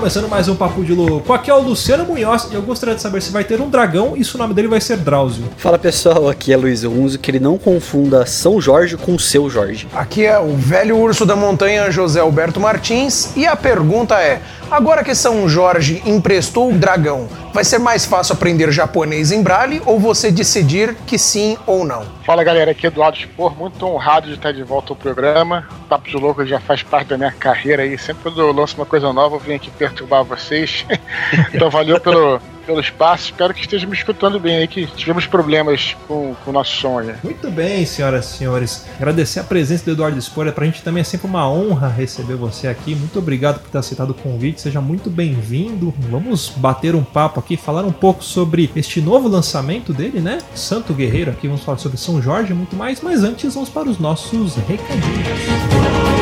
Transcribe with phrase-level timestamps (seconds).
[0.00, 1.30] começando mais um Papo de Louco.
[1.30, 4.16] Aqui é o Luciano Munhoz e eu gostaria de saber se vai ter um dragão
[4.16, 5.44] e se o nome dele vai ser Drauzio.
[5.58, 9.86] Fala pessoal, aqui é Luiz Unzo, que ele não confunda São Jorge com seu Jorge.
[9.94, 14.40] Aqui é o velho urso da montanha José Alberto Martins e a pergunta é:
[14.70, 19.82] agora que São Jorge emprestou o dragão, vai ser mais fácil aprender japonês em Braille
[19.84, 22.06] ou você decidir que sim ou não?
[22.24, 25.68] Fala galera, aqui é Eduardo Spor, muito honrado de estar de volta ao programa.
[25.88, 28.86] Papo de Louco já faz parte da minha carreira aí, sempre quando eu lanço uma
[28.86, 30.86] coisa nova eu venho aqui perturbar vocês.
[31.52, 33.26] então valeu pelo, pelo espaço.
[33.26, 37.00] Espero que esteja me escutando bem aí, que tivemos problemas com, com o nosso som.
[37.22, 38.86] Muito bem, senhoras e senhores.
[38.96, 40.54] Agradecer a presença do Eduardo Spoiler.
[40.54, 42.94] Pra gente também é sempre uma honra receber você aqui.
[42.94, 44.60] Muito obrigado por ter aceitado o convite.
[44.60, 45.92] Seja muito bem-vindo.
[46.10, 50.38] Vamos bater um papo aqui, falar um pouco sobre este novo lançamento dele, né?
[50.54, 51.30] Santo Guerreiro.
[51.30, 53.00] Aqui vamos falar sobre São Jorge e muito mais.
[53.00, 55.00] Mas antes, vamos para os nossos recadinhos.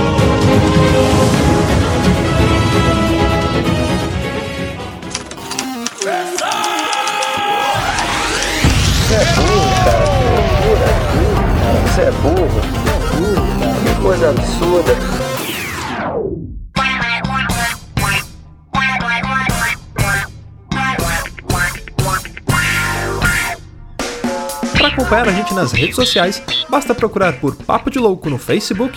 [0.09, 0.18] Você
[11.99, 12.61] Você é burro.
[12.87, 13.83] É burro.
[13.83, 14.93] Que coisa absurda.
[24.77, 28.97] Para acompanhar a gente nas redes sociais, basta procurar por Papo de Louco no Facebook,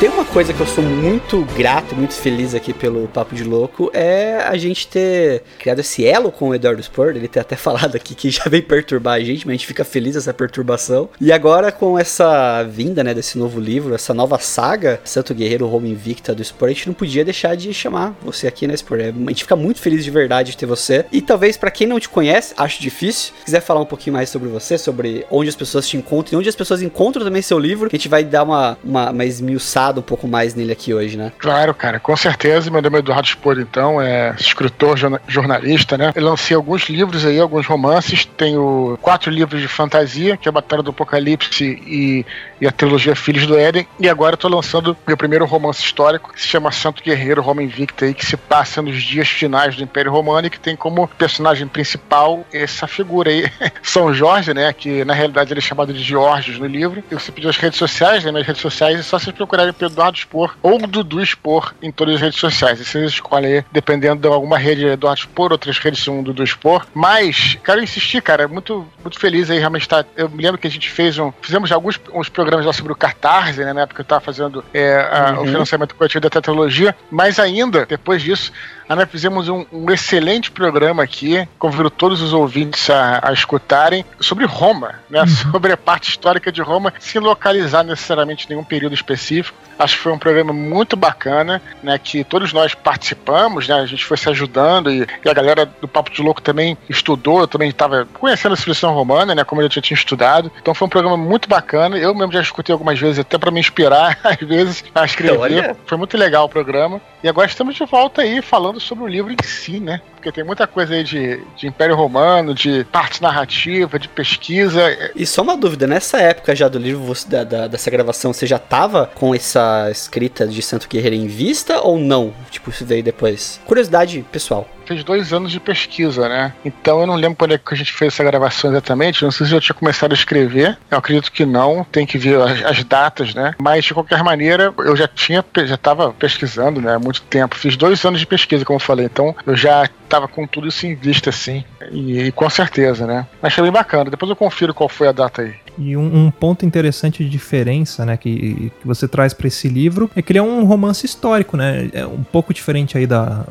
[0.00, 3.90] Tem uma coisa que eu sou muito grato, muito feliz aqui pelo Papo de Louco,
[3.94, 7.94] é a gente ter criado esse elo com o Eduardo Spor, ele ter até falado
[7.94, 11.08] aqui que já veio perturbar a gente, mas a gente fica feliz dessa perturbação.
[11.20, 15.86] E agora com essa vinda, né, desse novo livro, essa nova saga, Santo Guerreiro Roma
[15.86, 18.98] Invicta do Spor, a gente não podia deixar de chamar você aqui, né, Spor?
[18.98, 21.06] A gente fica muito feliz de verdade de ter você.
[21.12, 24.48] E talvez para quem não te conhece, acho difícil, quiser falar um pouquinho mais sobre
[24.48, 27.86] você, sobre onde as pessoas te encontram e onde as pessoas encontram também seu livro,
[27.86, 31.32] a gente vai dar uma, uma, uma esmiuçada um pouco mais nele aqui hoje, né?
[31.38, 32.70] Claro, cara, com certeza.
[32.70, 34.96] Meu nome é Eduardo Spor, então, é escritor,
[35.26, 36.12] jornalista, né?
[36.14, 38.24] Eu lancei alguns livros aí, alguns romances.
[38.24, 42.24] Tenho quatro livros de fantasia, que é a Batalha do Apocalipse e,
[42.60, 43.86] e a trilogia Filhos do Éden.
[44.00, 47.62] E agora eu tô lançando meu primeiro romance histórico, que se chama Santo Guerreiro, Roma
[47.62, 51.06] Invicta, aí, que se passa nos dias finais do Império Romano e que tem como
[51.06, 53.50] personagem principal essa figura aí,
[53.82, 54.72] São Jorge, né?
[54.72, 57.02] Que na realidade ele é chamado de Georgios no livro.
[57.10, 58.32] E você pediu as redes sociais, né?
[58.32, 62.16] Minhas redes sociais, é só vocês procurarem pelo Eduardo Expor ou Dudu Expor em todas
[62.16, 62.80] as redes sociais.
[62.80, 66.86] E vocês escolhem dependendo de alguma rede Eduardo Expor, outras redes são Dudu Expor.
[66.94, 70.04] Mas, quero insistir, cara, muito, muito feliz aí, realmente tá.
[70.16, 71.32] Eu me lembro que a gente fez um.
[71.40, 73.72] Fizemos alguns uns programas lá sobre o Catarse, né?
[73.72, 75.42] Na época que eu tava fazendo é, a, uhum.
[75.42, 76.94] o financiamento coletivo da tetralogia.
[77.10, 78.52] Mas ainda, depois disso,
[78.88, 84.44] nós fizemos um, um, excelente programa aqui, convido todos os ouvintes a, a escutarem, sobre
[84.44, 85.20] Roma, né?
[85.20, 85.26] Uhum.
[85.54, 89.56] Sobre a parte histórica de Roma, sem localizar necessariamente nenhum período específico.
[89.78, 91.98] Acho que foi um programa muito bacana, né?
[91.98, 93.74] Que todos nós participamos, né?
[93.74, 97.40] A gente foi se ajudando e, e a galera do Papo de Louco também estudou,
[97.40, 99.44] eu também estava conhecendo a civilização romana, né?
[99.44, 100.50] Como eu já tinha estudado.
[100.60, 101.96] Então foi um programa muito bacana.
[101.98, 105.38] Eu mesmo já escutei algumas vezes, até para me inspirar, às vezes, a escrever.
[105.38, 105.76] Olha.
[105.86, 107.00] Foi muito legal o programa.
[107.22, 110.00] E agora estamos de volta aí falando sobre o livro em si, né?
[110.24, 114.80] Porque tem muita coisa aí de, de Império Romano, de parte narrativa, de pesquisa.
[115.14, 118.46] E só uma dúvida, nessa época já do livro, você, da, da, dessa gravação, você
[118.46, 122.32] já tava com essa escrita de Santo Guerreiro em vista ou não?
[122.50, 123.60] Tipo, isso veio depois?
[123.66, 124.66] Curiosidade pessoal.
[124.86, 126.52] Fez dois anos de pesquisa, né?
[126.64, 129.22] Então eu não lembro quando é que a gente fez essa gravação exatamente.
[129.22, 130.78] Não sei se eu tinha começado a escrever.
[130.90, 131.84] Eu acredito que não.
[131.84, 133.54] Tem que ver as, as datas, né?
[133.60, 136.94] Mas de qualquer maneira, eu já tinha, já estava pesquisando, né?
[136.94, 137.56] Há muito tempo.
[137.56, 139.06] Fiz dois anos de pesquisa, como eu falei.
[139.06, 141.64] Então eu já estava com tudo isso em vista, assim.
[141.90, 143.26] E, e com certeza, né?
[143.42, 144.10] Achei bem bacana.
[144.10, 145.54] Depois eu confiro qual foi a data aí.
[145.76, 150.08] E um, um, ponto interessante de diferença, né, que, que você traz para esse livro
[150.14, 151.90] é que ele é um romance histórico, né?
[151.92, 153.44] É um pouco diferente aí da,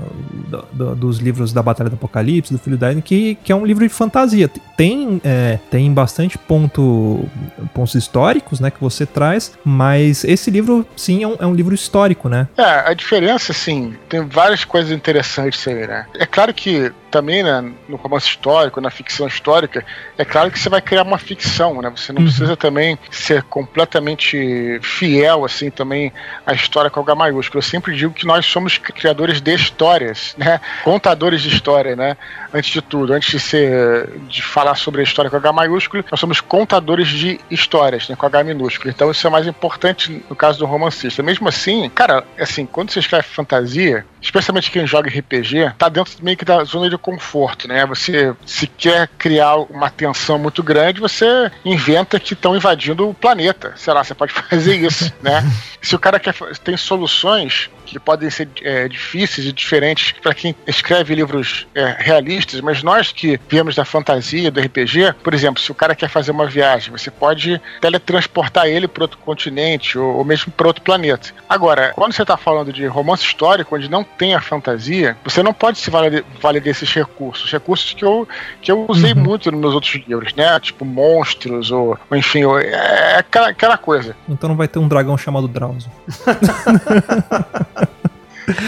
[0.71, 3.65] da dos livros da Batalha do Apocalipse, do Filho da Eden, que, que é um
[3.65, 4.49] livro de fantasia.
[4.77, 7.27] Tem, é, tem bastante ponto,
[7.73, 11.73] pontos históricos, né, que você traz, mas esse livro, sim, é um, é um livro
[11.73, 12.47] histórico, né?
[12.57, 16.05] É, a diferença, assim, tem várias coisas interessantes aí, né?
[16.15, 19.85] É claro que também né, no romance histórico, na ficção histórica,
[20.17, 21.93] é claro que você vai criar uma ficção, né?
[21.95, 22.27] Você não uhum.
[22.27, 26.11] precisa também ser completamente fiel, assim, também
[26.43, 27.59] à história com H maiúsculo.
[27.59, 30.61] Eu sempre digo que nós somos criadores de histórias, né?
[30.83, 32.17] Contadores de história, né?
[32.53, 36.19] Antes de tudo, antes de ser, de falar sobre a história com H maiúsculo, nós
[36.19, 38.15] somos contadores de histórias, né?
[38.15, 38.89] Com H minúsculo.
[38.89, 41.23] Então isso é mais importante no caso do romancista.
[41.23, 46.37] Mesmo assim, cara, assim, quando você escreve fantasia, especialmente quem joga RPG, tá dentro meio
[46.37, 47.85] que da zona de conforto, né?
[47.85, 53.73] Você se quer criar uma tensão muito grande, você inventa que estão invadindo o planeta.
[53.75, 55.43] Sei lá, você pode fazer isso, né?
[55.81, 60.55] Se o cara quer tem soluções que podem ser é, difíceis e diferentes para quem
[60.67, 65.71] escreve livros é, realistas, mas nós que viemos da fantasia, do RPG, por exemplo, se
[65.71, 70.25] o cara quer fazer uma viagem, você pode teletransportar ele para outro continente ou, ou
[70.25, 71.31] mesmo para outro planeta.
[71.47, 75.53] Agora, quando você está falando de romance histórico, onde não tem a fantasia, você não
[75.53, 77.51] pode se valer, valer desses recursos.
[77.51, 78.27] Recursos que eu,
[78.61, 79.19] que eu usei uhum.
[79.19, 80.59] muito nos meus outros livros, né?
[80.59, 84.15] Tipo monstros ou, ou enfim, ou, é aquela, aquela coisa.
[84.27, 85.91] Então não vai ter um dragão chamado Drauzio.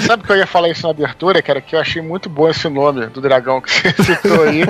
[0.06, 1.62] Sabe que eu ia falar isso na abertura, cara?
[1.62, 4.64] Que eu achei muito bom esse nome do dragão que você citou aí.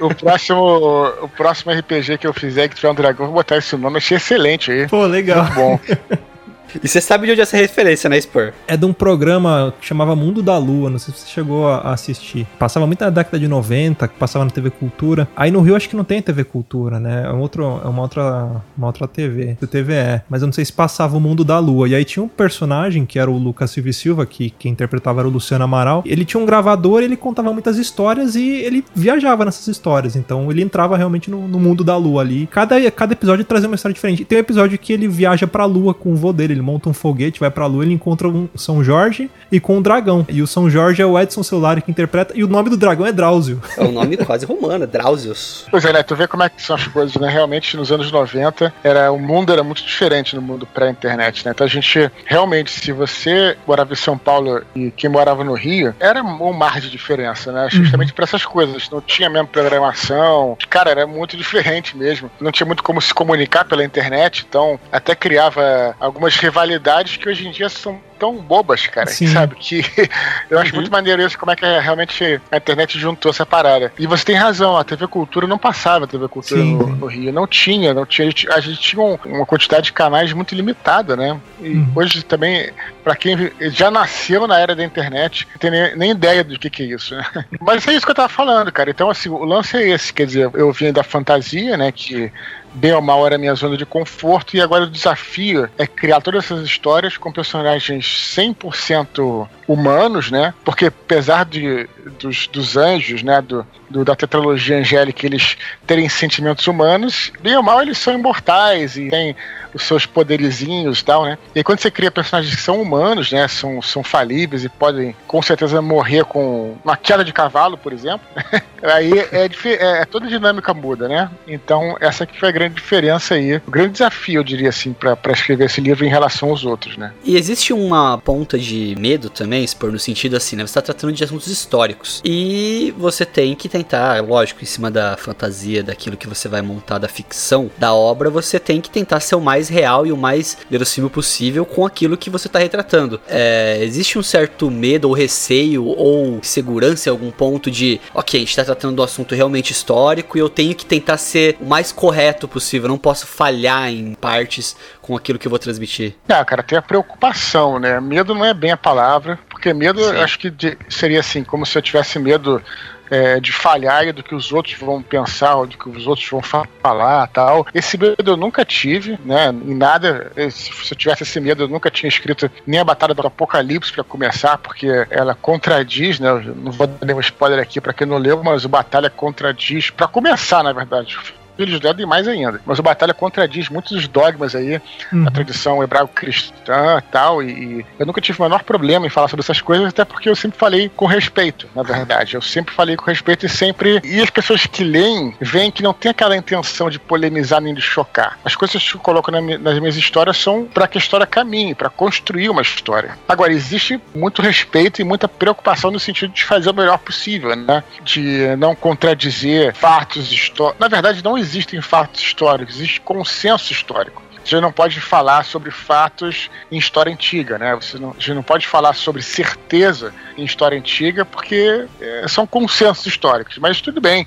[0.00, 3.76] o, próximo, o próximo RPG que eu fizer que tiver um dragão, vou botar esse
[3.76, 3.98] nome.
[3.98, 4.88] Achei excelente aí.
[4.88, 5.44] Pô, legal.
[5.44, 5.80] Muito bom.
[6.82, 8.52] E você sabe de onde é essa referência, né, Spur?
[8.66, 11.92] É de um programa que chamava Mundo da Lua, não sei se você chegou a
[11.92, 12.46] assistir.
[12.58, 15.28] Passava muito na década de 90, que passava na TV Cultura.
[15.36, 17.24] Aí no Rio acho que não tem TV Cultura, né?
[17.26, 20.22] É, um outro, é uma, outra, uma outra TV, do TVE.
[20.28, 21.88] Mas eu não sei se passava o Mundo da Lua.
[21.88, 25.28] E aí tinha um personagem, que era o Lucas Silva Silva, que quem interpretava era
[25.28, 26.02] o Luciano Amaral.
[26.04, 30.16] Ele tinha um gravador, ele contava muitas histórias e ele viajava nessas histórias.
[30.16, 32.46] Então ele entrava realmente no, no mundo da Lua ali.
[32.46, 34.24] Cada, cada episódio trazia uma história diferente.
[34.24, 36.94] Tem um episódio que ele viaja pra Lua com o vô dele ele monta um
[36.94, 40.26] foguete, vai pra lua, ele encontra um São Jorge e com um dragão.
[40.28, 43.06] E o São Jorge é o Edson Celular que interpreta, e o nome do dragão
[43.06, 43.60] é Drauzio.
[43.76, 45.66] É um nome quase romano, é Drauzios.
[45.70, 46.02] Pois é, né?
[46.02, 47.28] Tu vê como é que são as coisas, né?
[47.28, 51.52] Realmente, nos anos 90, era, o mundo era muito diferente no mundo pré-internet, né?
[51.54, 55.94] Então a gente, realmente, se você morava em São Paulo e quem morava no Rio,
[56.00, 57.68] era um mar de diferença, né?
[57.70, 58.14] Justamente uhum.
[58.14, 58.90] para essas coisas.
[58.90, 60.56] Não tinha mesmo programação.
[60.68, 62.30] Cara, era muito diferente mesmo.
[62.40, 67.46] Não tinha muito como se comunicar pela internet, então até criava algumas rivalidades que hoje
[67.46, 69.28] em dia são tão bobas, cara, Sim.
[69.28, 69.54] sabe?
[69.54, 69.82] Que
[70.50, 70.80] eu acho uhum.
[70.80, 73.92] muito maneiro isso, como é que é, realmente a internet juntou essa parada.
[73.98, 77.32] E você tem razão, a TV Cultura não passava a TV Cultura no, no, Rio.
[77.32, 78.26] Não tinha, não tinha.
[78.26, 81.40] A gente, a gente tinha um, uma quantidade de canais muito limitada, né?
[81.60, 81.92] E uhum.
[81.94, 82.70] hoje também,
[83.04, 86.68] para quem já nasceu na era da internet, não tem nem, nem ideia do que,
[86.68, 87.24] que é isso, né?
[87.60, 88.90] Mas é isso que eu tava falando, cara.
[88.90, 91.92] Então, assim, o lance é esse, quer dizer, eu vim da fantasia, né?
[91.92, 92.32] Que
[92.78, 96.44] bem ou mal era minha zona de conforto, e agora o desafio é criar todas
[96.44, 98.04] essas histórias com personagens
[98.36, 100.54] 100% humanos, né?
[100.64, 106.66] Porque apesar de, dos, dos anjos, né, do, do, da tetralogia angélica, eles terem sentimentos
[106.66, 109.34] humanos, bem ou mal eles são imortais e têm
[109.74, 111.38] os seus poderizinhos e tal, né?
[111.54, 113.46] E aí, quando você cria personagens que são humanos, né?
[113.48, 118.26] São, são falíveis e podem com certeza morrer com uma queda de cavalo, por exemplo,
[118.82, 121.30] aí é, é, é, toda dinâmica muda, né?
[121.46, 125.32] Então, essa aqui foi a grande diferença aí, o grande desafio, eu diria assim, para
[125.32, 127.12] escrever esse livro em relação aos outros, né?
[127.24, 130.62] E existe uma ponta de medo também, por no sentido assim, né?
[130.62, 132.22] Você está tratando de assuntos históricos.
[132.24, 136.98] E você tem que tentar, lógico, em cima da fantasia, daquilo que você vai montar
[136.98, 140.58] da ficção, da obra, você tem que tentar ser o mais real e o mais
[140.70, 143.20] verossímil possível com aquilo que você está retratando.
[143.28, 148.40] É, existe um certo medo ou receio ou segurança em algum ponto de, ok, a
[148.40, 151.92] gente está tratando do assunto realmente histórico e eu tenho que tentar ser o mais
[151.92, 156.14] correto possível, não posso falhar em partes com aquilo que eu vou transmitir.
[156.28, 158.00] Ah, cara, tem a preocupação, né?
[158.00, 161.76] Medo não é bem a palavra, porque medo, acho que de, seria assim, como se
[161.76, 162.62] eu tivesse medo
[163.10, 166.28] é, de falhar e do que os outros vão pensar, ou do que os outros
[166.28, 167.66] vão falar tal.
[167.74, 169.48] Esse medo eu nunca tive, né?
[169.48, 170.32] Em nada.
[170.50, 173.92] Se, se eu tivesse esse medo, eu nunca tinha escrito nem a Batalha do Apocalipse
[173.92, 176.28] para começar, porque ela contradiz, né?
[176.28, 179.90] Eu não vou dar nenhum spoiler aqui para quem não leu, mas o Batalha contradiz,
[179.90, 181.18] para começar, na verdade
[181.58, 182.60] filhos dela e mais ainda.
[182.64, 184.80] Mas o Batalha contradiz muitos dos dogmas aí,
[185.12, 185.26] uhum.
[185.26, 189.42] a tradição hebraico-cristã tal, e, e eu nunca tive o menor problema em falar sobre
[189.42, 192.34] essas coisas, até porque eu sempre falei com respeito, na verdade.
[192.34, 194.00] Eu sempre falei com respeito e sempre.
[194.04, 197.82] E as pessoas que leem veem que não tem aquela intenção de polemizar nem de
[197.82, 198.38] chocar.
[198.44, 201.74] As coisas que eu coloco na, nas minhas histórias são para que a história caminhe,
[201.74, 203.18] para construir uma história.
[203.28, 207.82] Agora, existe muito respeito e muita preocupação no sentido de fazer o melhor possível, né?
[208.04, 210.78] De não contradizer fatos históricos.
[210.78, 214.22] Na verdade, não existe existem fatos históricos, existe consenso histórico.
[214.44, 217.74] Você não pode falar sobre fatos em história antiga, né?
[217.74, 223.04] Você não, você não pode falar sobre certeza em história antiga porque é, são consensos
[223.04, 223.58] históricos.
[223.58, 224.26] Mas tudo bem,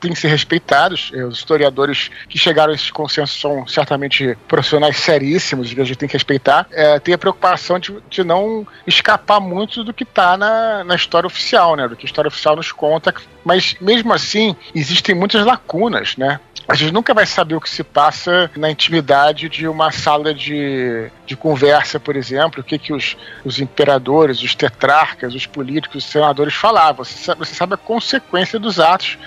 [0.00, 1.12] têm que ser respeitados.
[1.28, 6.08] Os historiadores que chegaram a esse consenso são certamente profissionais seríssimos, que a gente tem
[6.08, 6.66] que respeitar.
[6.72, 11.26] É, tem a preocupação de, de não escapar muito do que está na, na história
[11.26, 11.86] oficial, né?
[11.86, 13.14] Do que a história oficial nos conta.
[13.44, 16.40] Mas mesmo assim, existem muitas lacunas, né?
[16.70, 21.10] a gente nunca vai saber o que se passa na intimidade de uma sala de,
[21.26, 26.10] de conversa, por exemplo, o que, que os, os imperadores, os tetrarcas, os políticos, os
[26.10, 27.04] senadores falavam.
[27.04, 29.18] Você sabe, você sabe a consequência dos atos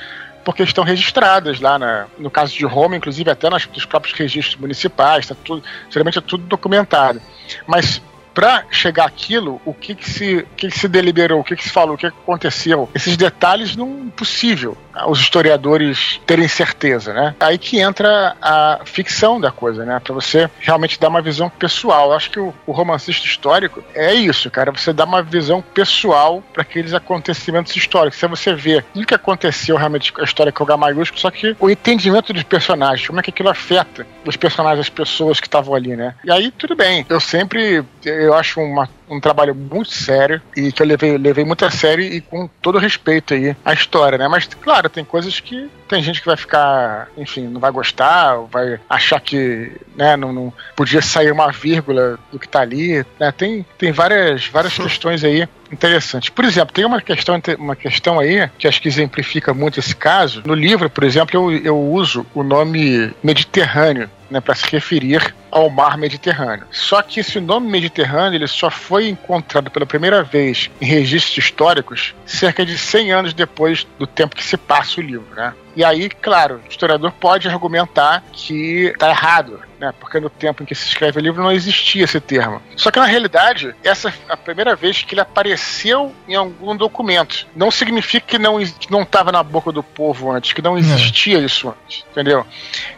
[0.43, 4.55] porque estão registradas lá na, no caso de Roma, inclusive até nos, nos próprios registros
[4.55, 7.21] municipais, tá tudo, geralmente é tudo documentado.
[7.67, 8.01] Mas
[8.33, 11.69] para chegar aquilo, o que, que, se, que, que se deliberou, o que, que se
[11.69, 17.35] falou, o que, que aconteceu, esses detalhes não é possível os historiadores terem certeza, né?
[17.39, 19.99] Aí que entra a ficção da coisa, né?
[19.99, 22.09] Para você realmente dar uma visão pessoal.
[22.09, 24.71] Eu acho que o, o, romancista histórico é isso, cara.
[24.71, 28.19] Você dá uma visão pessoal para aqueles acontecimentos históricos.
[28.19, 31.31] Se você vê o que aconteceu realmente com a história com o H maiúsculo, só
[31.31, 35.47] que o entendimento dos personagens, como é que aquilo afeta os personagens, as pessoas que
[35.47, 36.15] estavam ali, né?
[36.23, 37.05] E aí tudo bem.
[37.09, 37.83] Eu sempre
[38.31, 42.21] acho uma, um trabalho muito sério e que eu levei, levei muito a sério e
[42.21, 44.27] com todo respeito aí à história, né?
[44.27, 48.79] Mas, claro, tem coisas que tem gente que vai ficar, enfim, não vai gostar, vai
[48.87, 53.31] achar que, né, não, não podia sair uma vírgula do que tá ali, né?
[53.31, 56.29] Tem, tem várias, várias questões aí interessantes.
[56.29, 60.43] Por exemplo, tem uma questão, uma questão aí que acho que exemplifica muito esse caso.
[60.45, 65.69] No livro, por exemplo, eu, eu uso o nome Mediterrâneo né, para se referir ao
[65.69, 66.65] mar Mediterrâneo.
[66.71, 72.15] Só que esse nome Mediterrâneo ele só foi encontrado pela primeira vez em registros históricos
[72.25, 75.27] cerca de 100 anos depois do tempo que se passa o livro.
[75.35, 75.53] Né?
[75.75, 79.93] E aí, claro, o historiador pode argumentar que está errado, né?
[79.99, 82.61] Porque no tempo em que se escreve o livro não existia esse termo.
[82.77, 87.45] Só que na realidade, essa é a primeira vez que ele apareceu em algum documento.
[87.53, 91.41] Não significa que não estava na boca do povo antes, que não existia é.
[91.41, 92.45] isso antes, entendeu?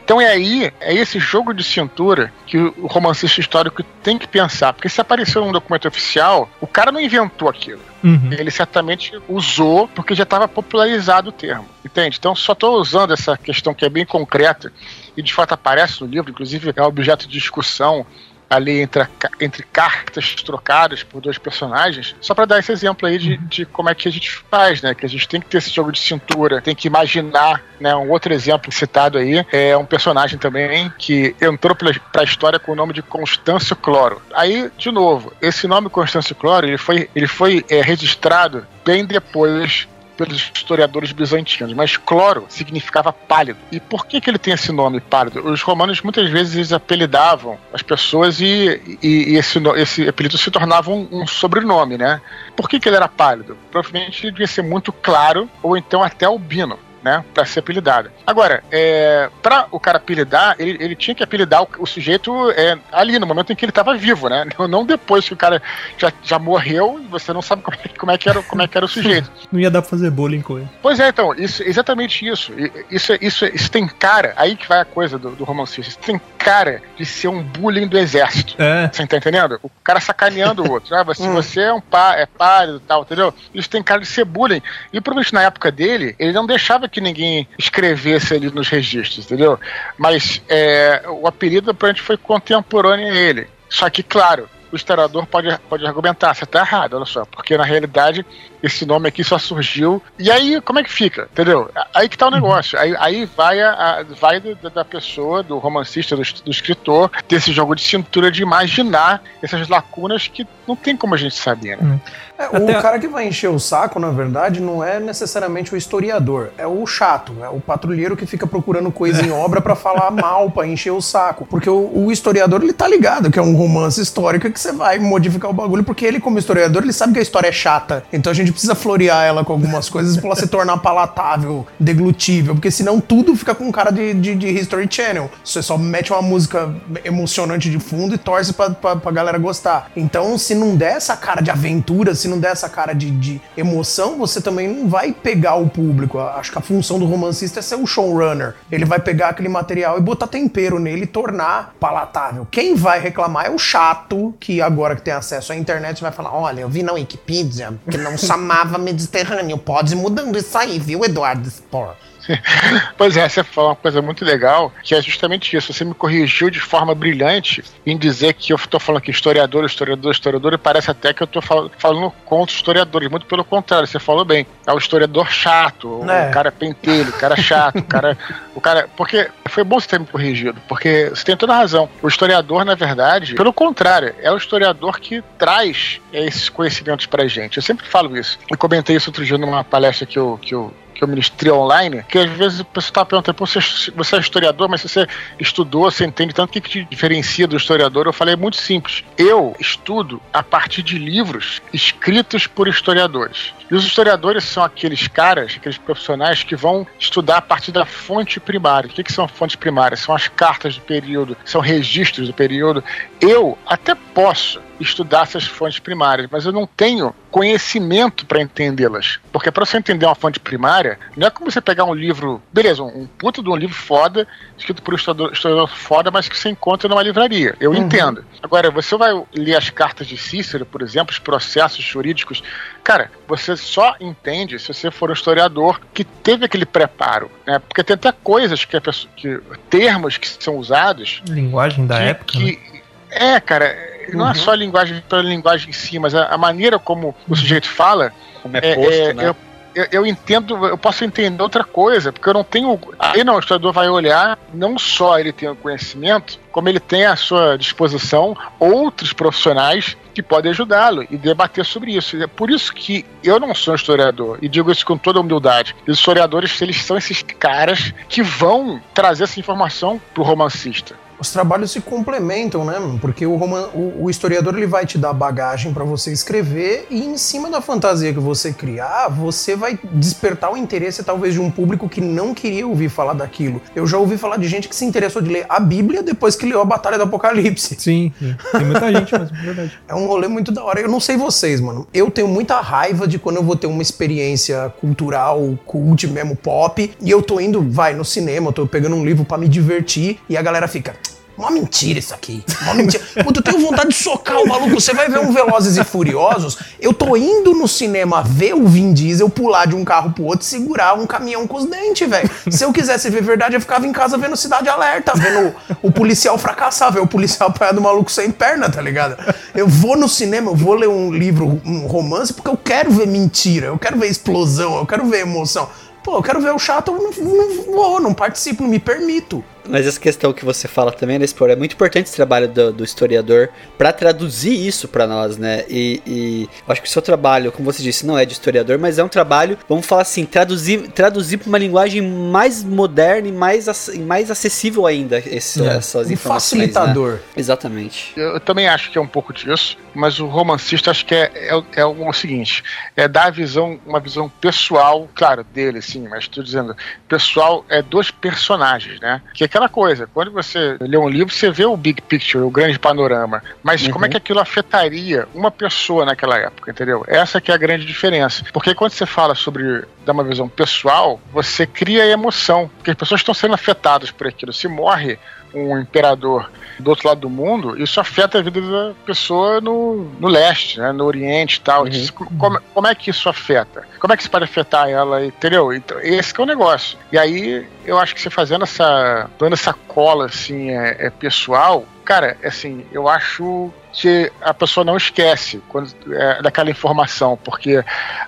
[0.04, 4.72] Então é aí, é esse jogo de cintura que o romancista histórico tem que pensar.
[4.74, 7.82] Porque se apareceu num documento oficial, o cara não inventou aquilo.
[8.04, 8.30] Uhum.
[8.32, 11.66] Ele certamente usou porque já estava popularizado o termo.
[11.84, 12.18] Entende?
[12.20, 14.72] Então só estou usando essa questão que é bem concreta
[15.16, 18.06] e de fato aparece no livro, inclusive é objeto de discussão
[18.50, 19.08] ali entre,
[19.40, 23.48] entre cartas trocadas por dois personagens, só para dar esse exemplo aí de, uhum.
[23.48, 24.94] de como é que a gente faz, né?
[24.94, 27.96] Que a gente tem que ter esse jogo de cintura, tem que imaginar, né?
[27.96, 32.72] Um outro exemplo citado aí é um personagem também que entrou para a história com
[32.72, 34.22] o nome de Constâncio Cloro.
[34.34, 39.88] Aí, de novo, esse nome Constâncio Cloro, ele foi, ele foi é, registrado bem depois
[40.18, 43.60] pelos historiadores bizantinos, mas cloro significava pálido.
[43.72, 45.46] E por que, que ele tem esse nome pálido?
[45.48, 50.92] Os romanos muitas vezes apelidavam as pessoas e, e, e esse, esse apelido se tornava
[50.92, 52.22] um, um, sobrenome, né?
[52.56, 53.58] Por que, que ele era pálido?
[53.72, 57.24] Provavelmente devia ser muito claro ou então até albino né?
[57.36, 58.12] Pra ser apelidada.
[58.26, 62.76] Agora, é, pra o cara apelidar, ele, ele tinha que apelidar o, o sujeito é,
[62.92, 64.44] ali, no momento em que ele estava vivo, né?
[64.68, 65.62] Não depois que o cara
[66.00, 68.68] já, já morreu e você não sabe como é, como é, que, era, como é
[68.68, 69.32] que era o sujeito.
[69.52, 70.68] não ia dar pra fazer bullying com ele.
[70.82, 72.52] Pois é, então, isso, exatamente isso.
[72.90, 76.20] Isso, isso, isso tem cara, aí que vai a coisa do, do romancista, isso tem
[76.40, 78.56] cara de ser um bullying do exército.
[78.58, 78.90] É.
[78.92, 79.60] Você tá entendendo?
[79.62, 80.96] O cara sacaneando o outro.
[80.96, 81.34] Ah, você, hum.
[81.34, 83.34] você é um pá, é pálido e tal, entendeu?
[83.54, 84.62] Isso tem cara de ser bullying.
[84.94, 89.60] E provavelmente na época dele, ele não deixava que ninguém escrevesse ali nos registros, entendeu?
[89.98, 93.48] Mas é, o apelido provavelmente foi contemporâneo a ele.
[93.70, 97.64] Só que, claro, o historiador pode, pode argumentar, você tá errado, olha só, porque na
[97.64, 98.26] realidade
[98.62, 100.02] esse nome aqui só surgiu.
[100.18, 101.28] E aí, como é que fica?
[101.32, 101.70] Entendeu?
[101.94, 102.36] Aí que tá o uhum.
[102.36, 102.78] negócio.
[102.80, 104.40] Aí, aí vai, a, a vai
[104.74, 110.28] da pessoa, do romancista, do, do escritor, desse jogo de cintura de imaginar essas lacunas
[110.28, 111.84] que não tem como a gente saber, né?
[111.84, 112.00] Hum.
[112.38, 112.82] É, o Até...
[112.82, 116.86] cara que vai encher o saco, na verdade, não é necessariamente o historiador, é o
[116.86, 120.92] chato, é o patrulheiro que fica procurando coisa em obra para falar mal, para encher
[120.92, 121.46] o saco.
[121.46, 124.98] Porque o, o, historiador, ele tá ligado que é um romance histórico que você vai
[124.98, 128.04] modificar o bagulho, porque ele, como historiador, ele sabe que a história é chata.
[128.12, 132.56] Então a gente precisa florear ela com algumas coisas pra ela se tornar palatável, deglutível,
[132.56, 135.30] porque senão tudo fica com cara de, de, de History Channel.
[135.44, 139.92] Você só mete uma música emocionante de fundo e torce pra, pra, pra galera gostar.
[139.96, 143.42] Então, se não der essa cara de aventura, se não der essa cara de, de
[143.58, 146.18] emoção, você também não vai pegar o público.
[146.18, 148.56] Acho que a função do romancista é ser o showrunner.
[148.72, 152.48] Ele vai pegar aquele material e botar tempero nele e tornar palatável.
[152.50, 156.32] Quem vai reclamar é o chato, que agora que tem acesso à internet vai falar:
[156.32, 159.58] olha, eu vi na Wikipedia que não chamava Mediterrâneo.
[159.58, 161.96] Pode ir mudando isso aí, viu, Eduardo Spor?
[162.98, 165.74] pois é, você falou uma coisa muito legal, que é justamente isso.
[165.74, 170.12] Você me corrigiu de forma brilhante em dizer que eu estou falando que historiador, historiador,
[170.12, 173.10] historiador, e parece até que eu estou falando, falando contra historiadores.
[173.10, 174.46] Muito pelo contrário, você falou bem.
[174.66, 176.30] É o historiador chato, é.
[176.30, 178.18] o cara pentelho, o cara chato, o cara.
[178.56, 178.90] O cara.
[178.96, 181.90] Porque foi bom você ter me corrigido, porque você tem toda a razão.
[182.02, 187.58] O historiador, na verdade, pelo contrário, é o historiador que traz esses conhecimentos pra gente.
[187.58, 188.40] Eu sempre falo isso.
[188.50, 192.04] Eu comentei isso outro dia numa palestra que eu, que eu que eu ministrei online,
[192.08, 193.60] que às vezes o pessoal está perguntando, você,
[193.96, 195.08] você é historiador, mas se você
[195.40, 198.08] estudou, você entende tanto o que, que te diferencia do historiador?
[198.08, 199.04] Eu falei, é muito simples.
[199.18, 203.54] Eu estudo a partir de livros escritos por historiadores.
[203.70, 208.40] E os historiadores são aqueles caras, aqueles profissionais que vão estudar a partir da fonte
[208.40, 208.90] primária.
[208.90, 210.02] O que, que são fontes primárias?
[210.02, 212.84] São as cartas do período, são registros do período.
[213.20, 219.20] Eu até posso estudar essas fontes primárias, mas eu não tenho conhecimento para entendê-las.
[219.32, 222.82] Porque para você entender uma fonte primária, não é como você pegar um livro, beleza,
[222.84, 224.28] um puto de um livro foda,
[224.58, 227.56] escrito por um historiador, historiador foda, mas que você encontra numa livraria.
[227.60, 227.78] Eu uhum.
[227.78, 228.24] entendo.
[228.42, 232.42] Agora, você vai ler as cartas de Cícero, por exemplo, os processos jurídicos.
[232.84, 237.60] Cara, você só entende se você for um historiador que teve aquele preparo, né?
[237.60, 239.40] Porque tem até coisas que, pessoa, que
[239.70, 241.22] termos que são usados.
[241.28, 242.32] Linguagem da que, época.
[242.32, 242.76] Que, né?
[243.16, 243.76] É, cara,
[244.14, 244.36] não é uhum.
[244.36, 248.12] só a linguagem pela linguagem em si, mas a, a maneira como o sujeito fala.
[248.42, 249.28] Como é, é posto, é, né?
[249.30, 249.36] Eu,
[249.76, 252.80] eu, eu, entendo, eu posso entender outra coisa, porque eu não tenho.
[252.98, 257.06] Aí não, o historiador vai olhar, não só ele tem o conhecimento, como ele tem
[257.06, 262.22] à sua disposição outros profissionais que podem ajudá-lo e debater sobre isso.
[262.22, 265.76] É por isso que eu não sou um historiador, e digo isso com toda humildade.
[265.86, 271.32] Os historiadores, eles são esses caras que vão trazer essa informação para o romancista os
[271.32, 272.76] trabalhos se complementam, né?
[273.00, 277.04] Porque o, roman, o, o historiador ele vai te dar bagagem para você escrever e
[277.04, 281.50] em cima da fantasia que você criar, você vai despertar o interesse talvez de um
[281.50, 283.62] público que não queria ouvir falar daquilo.
[283.76, 286.46] Eu já ouvi falar de gente que se interessou de ler a Bíblia depois que
[286.46, 287.76] leu a Batalha do Apocalipse.
[287.86, 288.36] Sim, sim.
[288.52, 289.80] tem muita gente mesmo, é verdade.
[289.88, 290.80] É um rolê muito da hora.
[290.80, 291.88] Eu não sei vocês, mano.
[291.94, 296.92] Eu tenho muita raiva de quando eu vou ter uma experiência cultural, cult mesmo, pop,
[297.02, 300.20] e eu tô indo, vai, no cinema, eu tô pegando um livro para me divertir
[300.28, 300.96] e a galera fica
[301.38, 302.44] Mó mentira isso aqui.
[302.62, 303.04] Mó mentira.
[303.24, 304.76] Puta, eu tenho vontade de socar o maluco.
[304.76, 306.58] Você vai ver um Velozes e Furiosos.
[306.80, 310.46] Eu tô indo no cinema ver o Vin Diesel pular de um carro pro outro
[310.46, 312.30] segurar um caminhão com os dentes, velho.
[312.50, 316.38] Se eu quisesse ver verdade, eu ficava em casa vendo Cidade Alerta, vendo o, policial
[316.38, 319.18] fracassar, ver o policial apanhar do maluco sem perna, tá ligado?
[319.54, 323.08] Eu vou no cinema, eu vou ler um livro, um romance, porque eu quero ver
[323.08, 325.70] mentira, eu quero ver explosão, eu quero ver emoção.
[326.04, 329.44] Pô, eu quero ver o chato, eu não, não vou, não participo, não me permito.
[329.68, 332.72] Mas essa questão que você fala também, né, Spor, é muito importante esse trabalho do,
[332.72, 335.66] do historiador para traduzir isso para nós, né?
[335.70, 339.00] E, e acho que o seu trabalho, como você disse, não é de historiador, mas
[339.00, 343.68] é um trabalho, vamos falar assim, traduzir, traduzir para uma linguagem mais moderna e mais,
[344.00, 345.78] mais acessível ainda esse, é.
[345.78, 346.62] essas um informações.
[346.62, 346.68] Né?
[346.68, 347.14] Facilitador.
[347.14, 347.20] Né?
[347.38, 348.14] Exatamente.
[348.16, 351.32] Eu, eu, também acho que é um pouco disso, mas o romancista acho que é,
[351.34, 352.64] é, é o seguinte:
[352.96, 356.76] é dar a visão, uma visão pessoal, claro, dele, sim, mas estou dizendo,
[357.08, 359.22] pessoal é dos personagens, né?
[359.34, 362.50] Que é aquela coisa, quando você lê um livro, você vê o big picture, o
[362.50, 363.92] grande panorama, mas uhum.
[363.92, 367.06] como é que aquilo afetaria uma pessoa naquela época, entendeu?
[367.08, 368.44] Essa que é a grande diferença.
[368.52, 373.22] Porque quando você fala sobre dar uma visão pessoal, você cria emoção, porque as pessoas
[373.22, 374.52] estão sendo afetadas por aquilo.
[374.52, 375.18] Se morre
[375.56, 380.28] um imperador do outro lado do mundo, isso afeta a vida da pessoa no, no
[380.28, 381.84] leste, né, no oriente e tal.
[381.86, 382.28] Uhum.
[382.38, 383.88] Como, como, é que isso afeta?
[384.00, 385.74] Como é que isso pode afetar ela, entendeu?
[385.74, 386.98] Então, esse é o negócio.
[387.12, 391.86] E aí, eu acho que você fazendo essa, dando essa cola, assim, é, é pessoal,
[392.06, 397.84] Cara, assim, eu acho que a pessoa não esquece quando, é, daquela informação, porque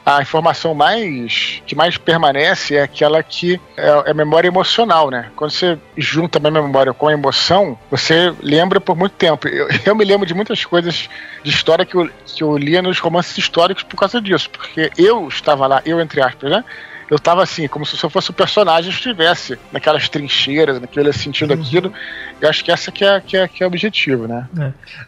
[0.05, 5.29] a informação mais que mais permanece é aquela que é, é memória emocional, né?
[5.35, 9.47] Quando você junta a memória com a emoção, você lembra por muito tempo.
[9.47, 11.09] Eu, eu me lembro de muitas coisas
[11.43, 15.27] de história que eu, que eu lia nos romances históricos por causa disso, porque eu
[15.27, 16.63] estava lá, eu entre aspas, né?
[17.09, 21.61] Eu tava assim, como se eu fosse o personagem estivesse naquelas trincheiras, naquele sentindo uhum.
[21.61, 21.93] aquilo.
[22.41, 24.47] Eu acho que essa que é, que é, que é o objetivo, né?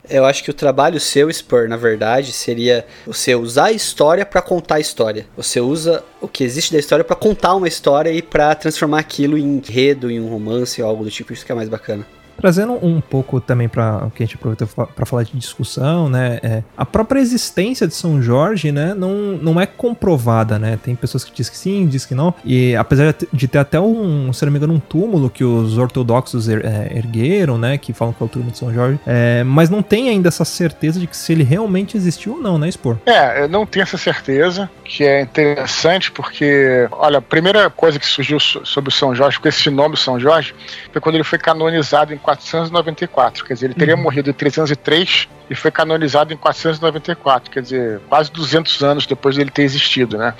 [0.10, 0.18] É.
[0.18, 4.42] Eu acho que o trabalho seu, Spur, na verdade, seria você usar a história para
[4.42, 5.28] contar a história.
[5.36, 9.38] Você usa o que existe da história para contar uma história e para transformar aquilo
[9.38, 11.34] em enredo, em um romance ou algo do tipo.
[11.34, 12.06] Isso que é mais bacana.
[12.40, 16.40] Trazendo um pouco também para o que a gente aproveitou para falar de discussão, né?
[16.42, 20.80] É, a própria existência de São Jorge, né, não, não é comprovada, né?
[20.82, 22.34] Tem pessoas que dizem que sim, dizem que não.
[22.44, 26.48] E apesar de ter até um, se não me engano, um túmulo que os ortodoxos
[26.48, 27.78] er, é, ergueram, né?
[27.78, 29.00] Que falam que é o túmulo de São Jorge.
[29.06, 32.58] É, mas não tem ainda essa certeza de que se ele realmente existiu ou não,
[32.58, 32.98] né, Spor?
[33.06, 38.06] É, eu não tenho essa certeza, que é interessante porque, olha, a primeira coisa que
[38.06, 40.54] surgiu sobre o São Jorge, com esse nome São Jorge,
[40.92, 44.04] foi quando ele foi canonizado em 494, quer dizer, ele teria uhum.
[44.04, 49.50] morrido em 303 e foi canonizado em 494, quer dizer, quase 200 anos depois dele
[49.50, 50.34] ter existido, né?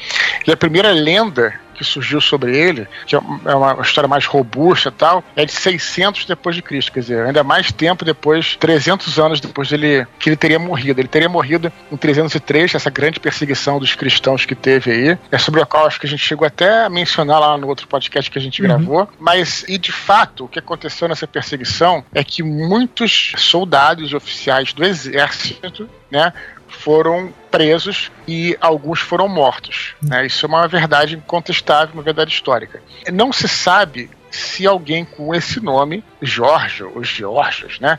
[0.46, 4.92] E a primeira lenda que surgiu sobre ele, que é uma história mais robusta e
[4.92, 9.40] tal, é de 600 depois de Cristo, quer dizer, ainda mais tempo depois, 300 anos
[9.40, 11.00] depois dele que ele teria morrido.
[11.00, 15.18] Ele teria morrido em 303, essa grande perseguição dos cristãos que teve aí.
[15.32, 17.88] É sobre o qual acho que a gente chegou até a mencionar lá no outro
[17.88, 18.68] podcast que a gente uhum.
[18.68, 19.10] gravou.
[19.18, 24.84] Mas, e de fato, o que aconteceu nessa perseguição é que muitos soldados oficiais do
[24.84, 26.34] exército, né,
[26.68, 29.96] foram presos e alguns foram mortos.
[30.02, 30.26] Né?
[30.26, 32.82] Isso é uma verdade incontestável, uma verdade histórica.
[33.12, 37.98] Não se sabe se alguém com esse nome, Jorge, os Georgios, né,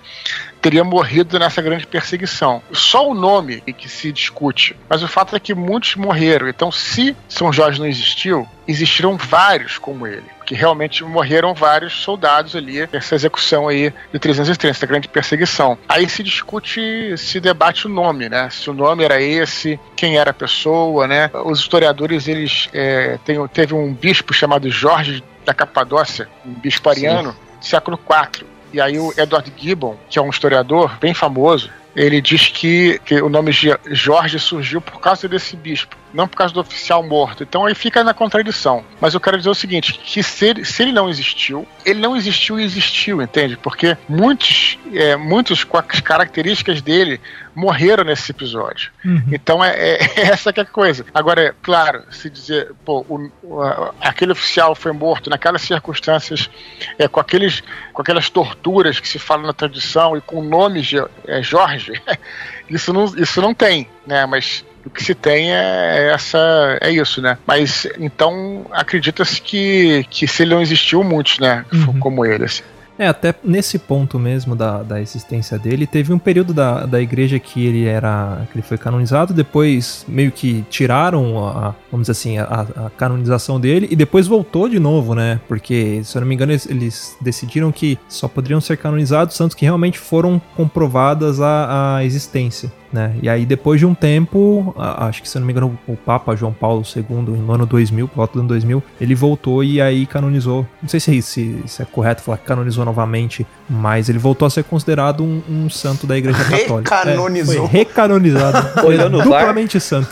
[0.60, 2.62] teria morrido nessa grande perseguição.
[2.72, 6.48] Só o nome que se discute, mas o fato é que muitos morreram.
[6.48, 12.56] Então, se São Jorge não existiu, existiram vários como ele, que realmente morreram vários soldados
[12.56, 15.78] ali nessa execução aí de 330, essa grande perseguição.
[15.88, 18.50] Aí se discute, se debate o nome, né?
[18.50, 21.30] Se o nome era esse, quem era a pessoa, né?
[21.44, 27.32] Os historiadores, eles é, tem, teve um bispo chamado Jorge da Capadócia, um bispo ariano,
[27.60, 28.44] século IV.
[28.72, 33.20] E aí o Edward Gibbon, que é um historiador bem famoso, ele diz que, que
[33.20, 33.52] o nome
[33.90, 37.42] Jorge surgiu por causa desse bispo não por causa do oficial morto.
[37.42, 38.84] Então aí fica na contradição.
[39.00, 42.16] Mas eu quero dizer o seguinte: que se ele, se ele não existiu, ele não
[42.16, 43.56] existiu e existiu, entende?
[43.56, 47.20] Porque muitos, é, muitos com as características dele
[47.60, 48.90] morreram nesse episódio.
[49.04, 49.22] Uhum.
[49.30, 49.98] Então é, é,
[50.32, 51.04] essa que é a coisa.
[51.12, 53.62] Agora, é claro, se dizer, pô, o, o,
[54.00, 56.50] aquele oficial foi morto naquelas circunstâncias,
[56.98, 60.80] é, com, aqueles, com aquelas torturas que se fala na tradição e com o nome
[60.80, 60.96] de
[61.26, 61.92] é, Jorge,
[62.68, 64.24] isso não, isso não tem, né?
[64.24, 67.36] Mas o que se tem é essa é isso, né?
[67.46, 71.64] Mas então acredita-se que, que se ele não existiu muitos, né?
[71.72, 71.98] Uhum.
[71.98, 72.62] Como ele, assim.
[73.00, 77.38] É, até nesse ponto mesmo da, da existência dele, teve um período da, da igreja
[77.38, 78.46] que ele era.
[78.52, 83.58] que ele foi canonizado, depois meio que tiraram a, vamos dizer assim, a, a canonização
[83.58, 85.40] dele e depois voltou de novo, né?
[85.48, 89.54] Porque, se eu não me engano, eles, eles decidiram que só poderiam ser canonizados santos
[89.54, 92.70] que realmente foram comprovadas a, a existência.
[92.92, 93.14] Né?
[93.22, 96.52] E aí, depois de um tempo, acho que se não me engano, o Papa João
[96.52, 100.66] Paulo II, no ano 2000, por volta do ano 2000, ele voltou e aí canonizou.
[100.82, 104.50] Não sei se, se, se é correto falar que canonizou novamente, mas ele voltou a
[104.50, 106.96] ser considerado um, um santo da Igreja Católica.
[106.96, 107.64] Recanonizou.
[107.66, 108.80] É, recanonizado.
[108.84, 110.10] Olhando duplamente santo.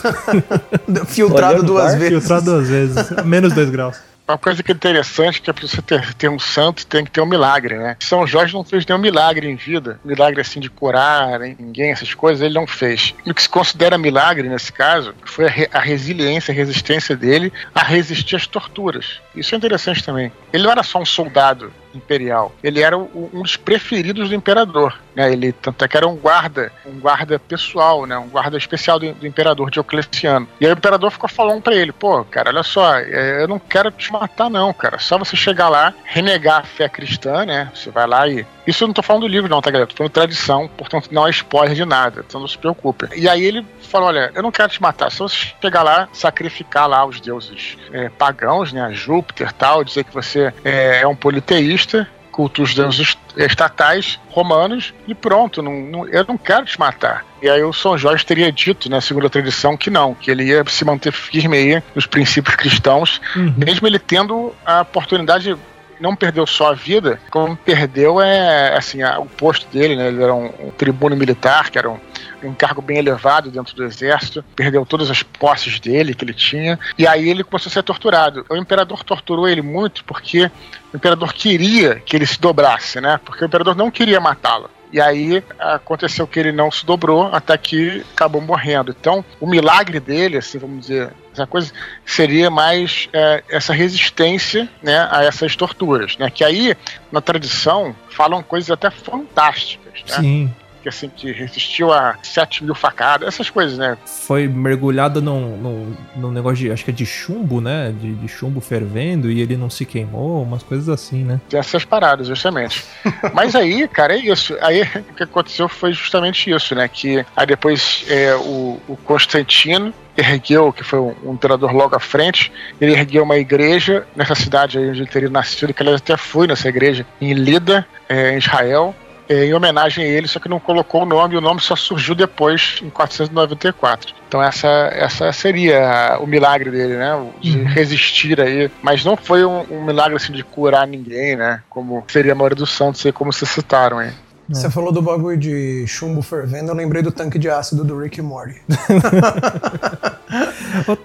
[1.07, 2.19] Filtrado Olhando duas vezes.
[2.19, 3.09] Filtrado duas vezes.
[3.25, 4.08] Menos dois graus.
[4.29, 7.09] Uma coisa que é interessante que é para você ter, ter, um santo tem que
[7.09, 7.97] ter um milagre, né?
[7.99, 12.43] São Jorge não fez nenhum milagre em vida, milagre assim de curar ninguém, essas coisas,
[12.43, 13.15] ele não fez.
[13.25, 17.17] E o que se considera milagre nesse caso foi a, re, a resiliência, a resistência
[17.17, 19.19] dele a resistir às torturas.
[19.35, 20.31] Isso é interessante também.
[20.53, 22.53] Ele não era só um soldado imperial.
[22.63, 24.99] Ele era o, um dos preferidos do imperador.
[25.15, 25.31] Né?
[25.31, 28.17] Ele tanto é que era um guarda, um guarda pessoal, né?
[28.17, 30.47] um guarda especial do, do imperador Diocleciano.
[30.59, 33.59] E aí o imperador ficou falando para ele: pô, cara, olha só, é, eu não
[33.59, 34.99] quero te matar, não, cara.
[34.99, 37.71] Só você chegar lá, renegar a fé cristã, né?
[37.73, 38.45] Você vai lá e.
[38.69, 39.89] Isso eu não tô falando do livro, não, tá, galera?
[39.89, 43.07] Tô falando tradição, portanto não é spoiler de nada, então não se preocupe.
[43.15, 46.87] E aí ele falou: olha, eu não quero te matar, só você chegar lá, sacrificar
[46.87, 48.91] lá os deuses é, pagãos, né?
[48.93, 52.07] Júpiter tal, dizer que você é, é um politeísta
[52.39, 57.25] culto os deuses estatais romanos e pronto, não, não, eu não quero te matar.
[57.41, 60.45] E aí o São Jorge teria dito, né, segundo a tradição, que não, que ele
[60.45, 63.53] ia se manter firme aí nos princípios cristãos, uhum.
[63.57, 65.57] mesmo ele tendo a oportunidade
[65.99, 70.07] não perdeu só a vida, como perdeu é assim a, o posto dele, né?
[70.07, 71.99] Ele era um, um tribuno militar, que era um,
[72.43, 76.79] um cargo bem elevado dentro do exército, perdeu todas as posses dele que ele tinha,
[76.97, 78.45] e aí ele começou a ser torturado.
[78.49, 80.49] O imperador torturou ele muito porque
[80.93, 83.19] o imperador queria que ele se dobrasse, né?
[83.23, 84.69] Porque o imperador não queria matá-lo.
[84.91, 88.95] E aí aconteceu que ele não se dobrou até que acabou morrendo.
[88.99, 91.71] Então, o milagre dele, assim, vamos dizer, essa coisa
[92.05, 96.17] seria mais é, essa resistência né, a essas torturas.
[96.17, 96.29] Né?
[96.29, 96.75] Que aí,
[97.11, 100.03] na tradição, falam coisas até fantásticas.
[100.07, 100.15] Né?
[100.15, 103.97] Sim que assim, que resistiu a 7 mil facadas, essas coisas, né?
[104.05, 107.93] Foi mergulhado num, num, num negócio de, acho que é de chumbo, né?
[107.99, 111.39] De, de, chumbo fervendo e ele não se queimou, umas coisas assim, né?
[111.49, 112.85] Tem essas paradas, justamente.
[113.33, 114.55] Mas aí, cara, é isso.
[114.61, 116.87] Aí o que aconteceu foi justamente isso, né?
[116.87, 121.99] Que aí depois é, o, o Constantino ergueu, que foi um, um imperador logo à
[121.99, 126.17] frente, ele ergueu uma igreja nessa cidade aí onde ele teria nascido, que ele até
[126.17, 128.95] foi nessa igreja, em Lida, é, em Israel,
[129.29, 132.15] em homenagem a ele, só que não colocou o nome, e o nome só surgiu
[132.15, 134.15] depois, em 494.
[134.27, 137.31] Então essa, essa seria o milagre dele, né?
[137.39, 137.65] De uhum.
[137.65, 138.71] resistir aí.
[138.81, 141.61] Mas não foi um, um, milagre assim de curar ninguém, né?
[141.69, 144.11] Como seria a maioria dos santos aí, como vocês citaram aí.
[144.49, 144.69] Você é.
[144.69, 148.23] falou do bagulho de chumbo fervendo, eu lembrei do tanque de ácido do Rick e
[148.23, 148.59] Morty.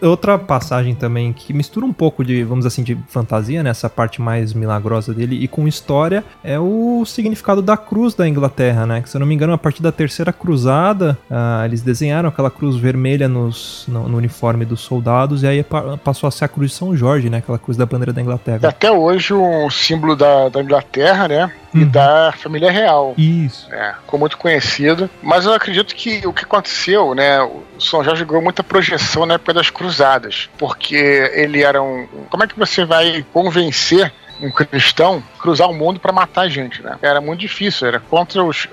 [0.02, 4.20] Outra passagem também que mistura um pouco de, vamos assim, de fantasia, nessa né, parte
[4.20, 9.00] mais milagrosa dele, e com história, é o significado da cruz da Inglaterra, né?
[9.00, 12.50] Que se eu não me engano, a partir da terceira cruzada, uh, eles desenharam aquela
[12.50, 15.64] cruz vermelha nos, no, no, uniforme dos soldados, e aí
[16.02, 17.38] passou a ser a cruz de São Jorge, né?
[17.38, 18.68] Aquela cruz da bandeira da Inglaterra.
[18.68, 21.52] Até hoje o símbolo da, da Inglaterra, né?
[21.72, 21.88] E uhum.
[21.88, 23.14] da família real.
[23.18, 23.66] Isso.
[23.72, 25.10] É, ficou muito conhecido.
[25.20, 27.42] Mas eu acredito que o que aconteceu, né?
[27.42, 30.48] O São Jorge ganhou muita projeção na época das cruzadas.
[30.58, 32.06] Porque ele era um.
[32.28, 36.98] Como é que você vai convencer um cristão cruzar o mundo para matar gente, né?
[37.00, 38.66] Era muito difícil, era contra os,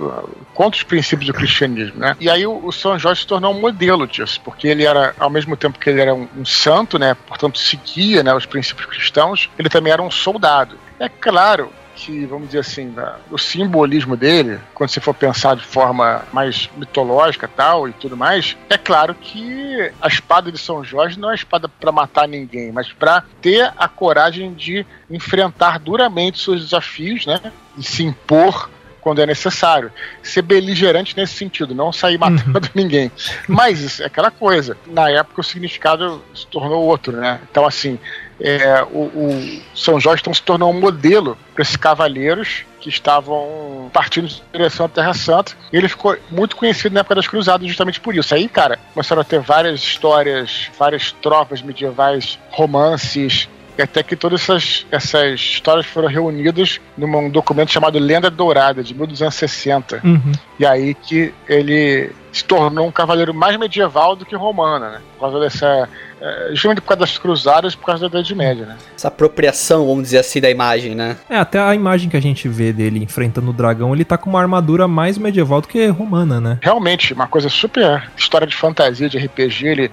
[0.54, 2.16] contra os princípios do cristianismo, né?
[2.20, 5.30] E aí o, o São Jorge se tornou um modelo disso, porque ele era, ao
[5.30, 7.16] mesmo tempo que ele era um, um santo, né?
[7.28, 10.78] Portanto, seguia né, os princípios cristãos, ele também era um soldado.
[11.00, 12.94] É claro que, vamos dizer assim,
[13.30, 18.58] o simbolismo dele, quando você for pensar de forma mais mitológica tal e tudo mais,
[18.70, 22.92] é claro que a espada de São Jorge não é espada para matar ninguém, mas
[22.92, 27.40] para ter a coragem de enfrentar duramente seus desafios, né?
[27.76, 28.70] De se impor
[29.02, 29.92] quando é necessário.
[30.22, 32.72] Ser beligerante nesse sentido, não sair matando uhum.
[32.76, 33.12] ninguém.
[33.48, 34.78] Mas é aquela coisa.
[34.86, 37.42] Na época o significado se tornou outro, né?
[37.50, 38.00] Então, assim,
[38.44, 43.90] é, o, o, São Jorge então se tornou um modelo para esses cavaleiros que estavam
[43.94, 45.54] partindo em direção à Terra Santa.
[45.72, 48.34] E ele ficou muito conhecido na época das Cruzadas justamente por isso.
[48.34, 54.42] Aí, cara, começaram a ter várias histórias, várias tropas medievais, romances, e até que todas
[54.42, 60.02] essas, essas histórias foram reunidas num documento chamado Lenda Dourada, de 1260.
[60.04, 60.32] Uhum.
[60.60, 65.02] E aí que ele se tornou um cavaleiro mais medieval do que romano, né?
[65.14, 65.90] Por causa dessa.
[66.22, 68.78] É, justamente por causa das cruzadas por causa da Idade Média, né?
[68.96, 71.18] Essa apropriação, vamos dizer assim, da imagem, né?
[71.30, 74.30] É, até a imagem que a gente vê dele enfrentando o dragão, ele tá com
[74.30, 76.60] uma armadura mais medieval do que romana, né?
[76.62, 79.92] Realmente, uma coisa super história de fantasia, de RPG, ele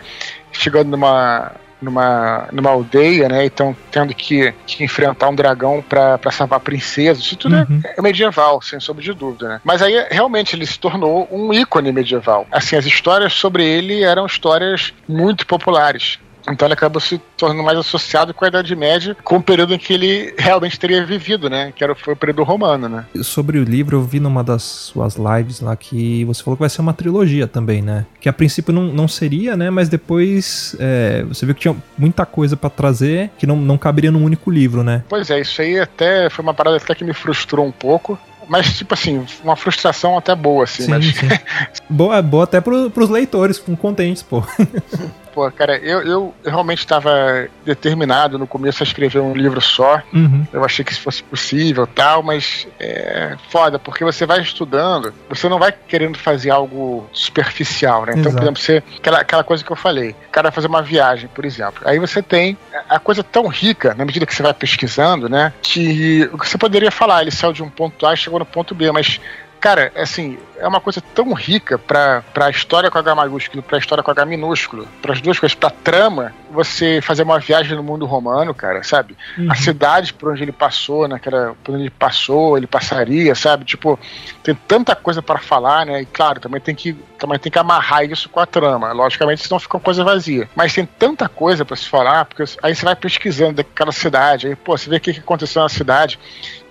[0.52, 3.44] chegando numa numa, numa aldeia, né?
[3.44, 7.24] Então tendo que, que enfrentar um dragão para salvar princesas.
[7.24, 7.80] Isso tudo é, uhum.
[7.84, 9.60] é, medieval, sem sombra de dúvida, né?
[9.64, 12.46] Mas aí realmente ele se tornou um ícone medieval.
[12.50, 16.18] Assim, as histórias sobre ele eram histórias muito populares.
[16.50, 19.78] Então ele acabou se tornando mais associado com a Idade Média, com o período em
[19.78, 21.72] que ele realmente teria vivido, né?
[21.74, 23.04] Que era, foi o período romano, né?
[23.22, 26.70] Sobre o livro, eu vi numa das suas lives lá que você falou que vai
[26.70, 28.06] ser uma trilogia também, né?
[28.20, 29.70] Que a princípio não, não seria, né?
[29.70, 34.10] Mas depois é, você viu que tinha muita coisa para trazer que não, não caberia
[34.10, 35.04] num único livro, né?
[35.08, 38.78] Pois é, isso aí até foi uma parada até que me frustrou um pouco, mas,
[38.78, 40.84] tipo assim, uma frustração até boa, assim.
[40.84, 41.04] Sim, mas...
[41.04, 41.28] sim.
[41.88, 44.42] boa, boa até pro, pros leitores, com contentes, pô.
[45.38, 50.02] pô, cara, eu, eu realmente estava determinado no começo a escrever um livro só.
[50.12, 50.44] Uhum.
[50.52, 55.48] Eu achei que isso fosse possível tal, mas é foda, porque você vai estudando, você
[55.48, 58.14] não vai querendo fazer algo superficial, né?
[58.16, 58.36] Então, Exato.
[58.36, 61.30] por exemplo, você, aquela, aquela coisa que eu falei, o cara vai fazer uma viagem,
[61.32, 61.82] por exemplo.
[61.84, 65.52] Aí você tem a coisa tão rica, na medida que você vai pesquisando, né?
[65.62, 68.90] Que você poderia falar, ele saiu de um ponto A e chegou no ponto B,
[68.90, 69.20] mas
[69.60, 74.02] Cara, assim, é uma coisa tão rica pra, pra história com H maiúsculo, pra história
[74.02, 78.54] com H minúsculo, pras duas coisas, pra trama, você fazer uma viagem no mundo romano,
[78.54, 79.16] cara, sabe?
[79.36, 79.50] Uhum.
[79.50, 83.64] A cidade por onde ele passou, naquela, por onde ele passou, ele passaria, sabe?
[83.64, 83.98] Tipo,
[84.42, 86.02] tem tanta coisa para falar, né?
[86.02, 88.92] E claro, também tem que também tem que amarrar isso com a trama.
[88.92, 90.48] Logicamente, senão fica uma coisa vazia.
[90.54, 94.56] Mas tem tanta coisa para se falar, porque aí você vai pesquisando daquela cidade, aí,
[94.56, 96.18] pô, você vê o que aconteceu na cidade.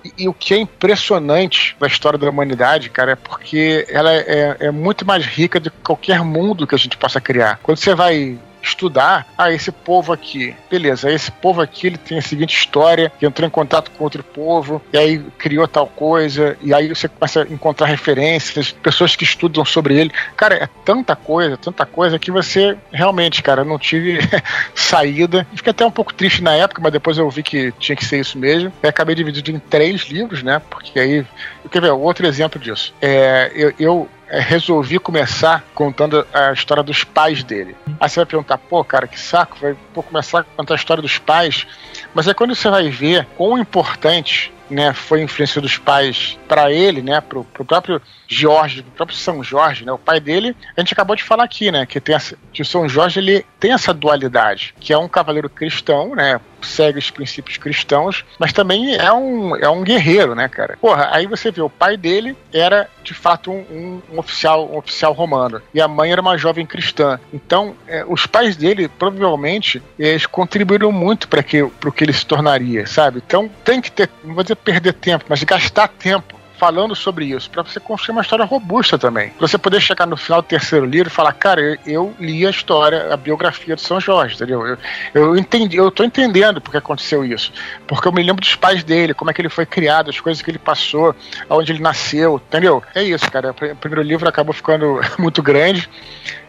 [0.03, 4.57] E, e, o que é impressionante da história da humanidade, cara, é porque ela é,
[4.59, 7.59] é, muito mais rica que qualquer mundo que a gente possa criar.
[7.61, 8.37] Quando você vai
[8.67, 13.25] estudar, ah, esse povo aqui, beleza, esse povo aqui ele tem a seguinte história, que
[13.25, 17.43] entrou em contato com outro povo, e aí criou tal coisa, e aí você começa
[17.43, 20.11] a encontrar referências, pessoas que estudam sobre ele.
[20.35, 24.19] Cara, é tanta coisa, tanta coisa que você realmente, cara, não tive
[24.75, 25.47] saída.
[25.53, 28.19] Fiquei até um pouco triste na época, mas depois eu vi que tinha que ser
[28.19, 28.71] isso mesmo.
[28.83, 30.61] E acabei dividido em três livros, né?
[30.69, 31.25] Porque aí.
[31.71, 31.91] Quer ver?
[31.91, 32.93] Outro exemplo disso.
[33.01, 37.75] É, eu, eu é, resolvi começar contando a história dos pais dele.
[37.99, 41.01] Aí você vai perguntar, pô, cara, que saco, vai pô, começar a contar a história
[41.01, 41.65] dos pais.
[42.13, 47.01] Mas é quando você vai ver quão importante né, foi influência dos pais para ele,
[47.01, 50.93] né, pro, pro próprio Jorge, pro próprio São Jorge, né, o pai dele, a gente
[50.93, 53.93] acabou de falar aqui, né, que tem essa, que o São Jorge ele tem essa
[53.93, 59.55] dualidade, que é um cavaleiro cristão, né, segue os princípios cristãos, mas também é um,
[59.55, 60.77] é um guerreiro, né, cara?
[60.79, 64.77] Porra, aí você vê, o pai dele era de fato um, um, um oficial, um
[64.77, 67.19] oficial romano e a mãe era uma jovem cristã.
[67.33, 72.25] Então, é, os pais dele provavelmente eles contribuíram muito para que, o que ele se
[72.25, 73.21] tornaria, sabe?
[73.25, 77.49] Então, tem que ter, não vou dizer perder tempo, mas gastar tempo falando sobre isso,
[77.49, 79.29] para você construir uma história robusta também.
[79.29, 82.45] Pra você poder chegar no final do terceiro livro e falar, cara, eu, eu li
[82.45, 84.65] a história, a biografia de São Jorge, entendeu?
[84.65, 84.77] Eu,
[85.13, 87.53] eu entendi, eu tô entendendo porque aconteceu isso.
[87.87, 90.41] Porque eu me lembro dos pais dele, como é que ele foi criado, as coisas
[90.41, 91.15] que ele passou,
[91.47, 92.83] aonde ele nasceu, entendeu?
[92.95, 93.51] É isso, cara.
[93.51, 95.87] O primeiro livro acabou ficando muito grande.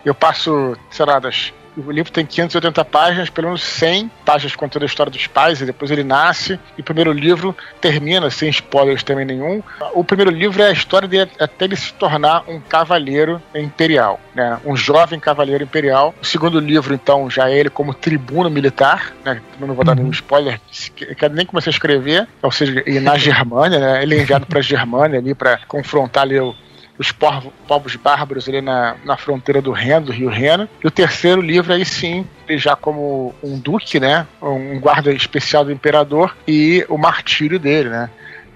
[0.05, 1.53] Eu passo, sei lá, das
[1.87, 5.67] o livro tem 580 páginas, pelo menos 100 páginas contando a história dos pais, e
[5.67, 6.59] depois ele nasce.
[6.77, 9.63] E o primeiro livro termina sem spoilers também nenhum.
[9.95, 14.59] O primeiro livro é a história dele até ele se tornar um cavaleiro imperial, né?
[14.65, 16.15] Um jovem cavaleiro imperial.
[16.21, 19.41] O segundo livro, então, já é ele como tribuno militar, né?
[19.61, 20.13] Não vou dar nenhum uhum.
[20.13, 24.03] spoiler, que nem comecei a escrever, ou seja, e na Germânia, né?
[24.03, 26.55] Ele é enviado para a Germânia ali para confrontar ali o
[26.99, 30.69] os povos bárbaros ali na, na fronteira do Reno, do Rio Reno.
[30.83, 34.27] E o terceiro livro, aí sim, ele já como um duque, né?
[34.43, 38.11] Um guarda especial do imperador e o martírio dele, né?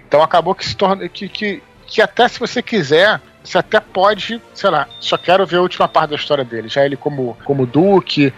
[0.07, 1.09] Então acabou que se torna.
[1.09, 5.57] que, que, que até se você quiser, você até pode, sei lá, só quero ver
[5.57, 6.68] a última parte da história dele.
[6.68, 8.33] Já ele como, como duque,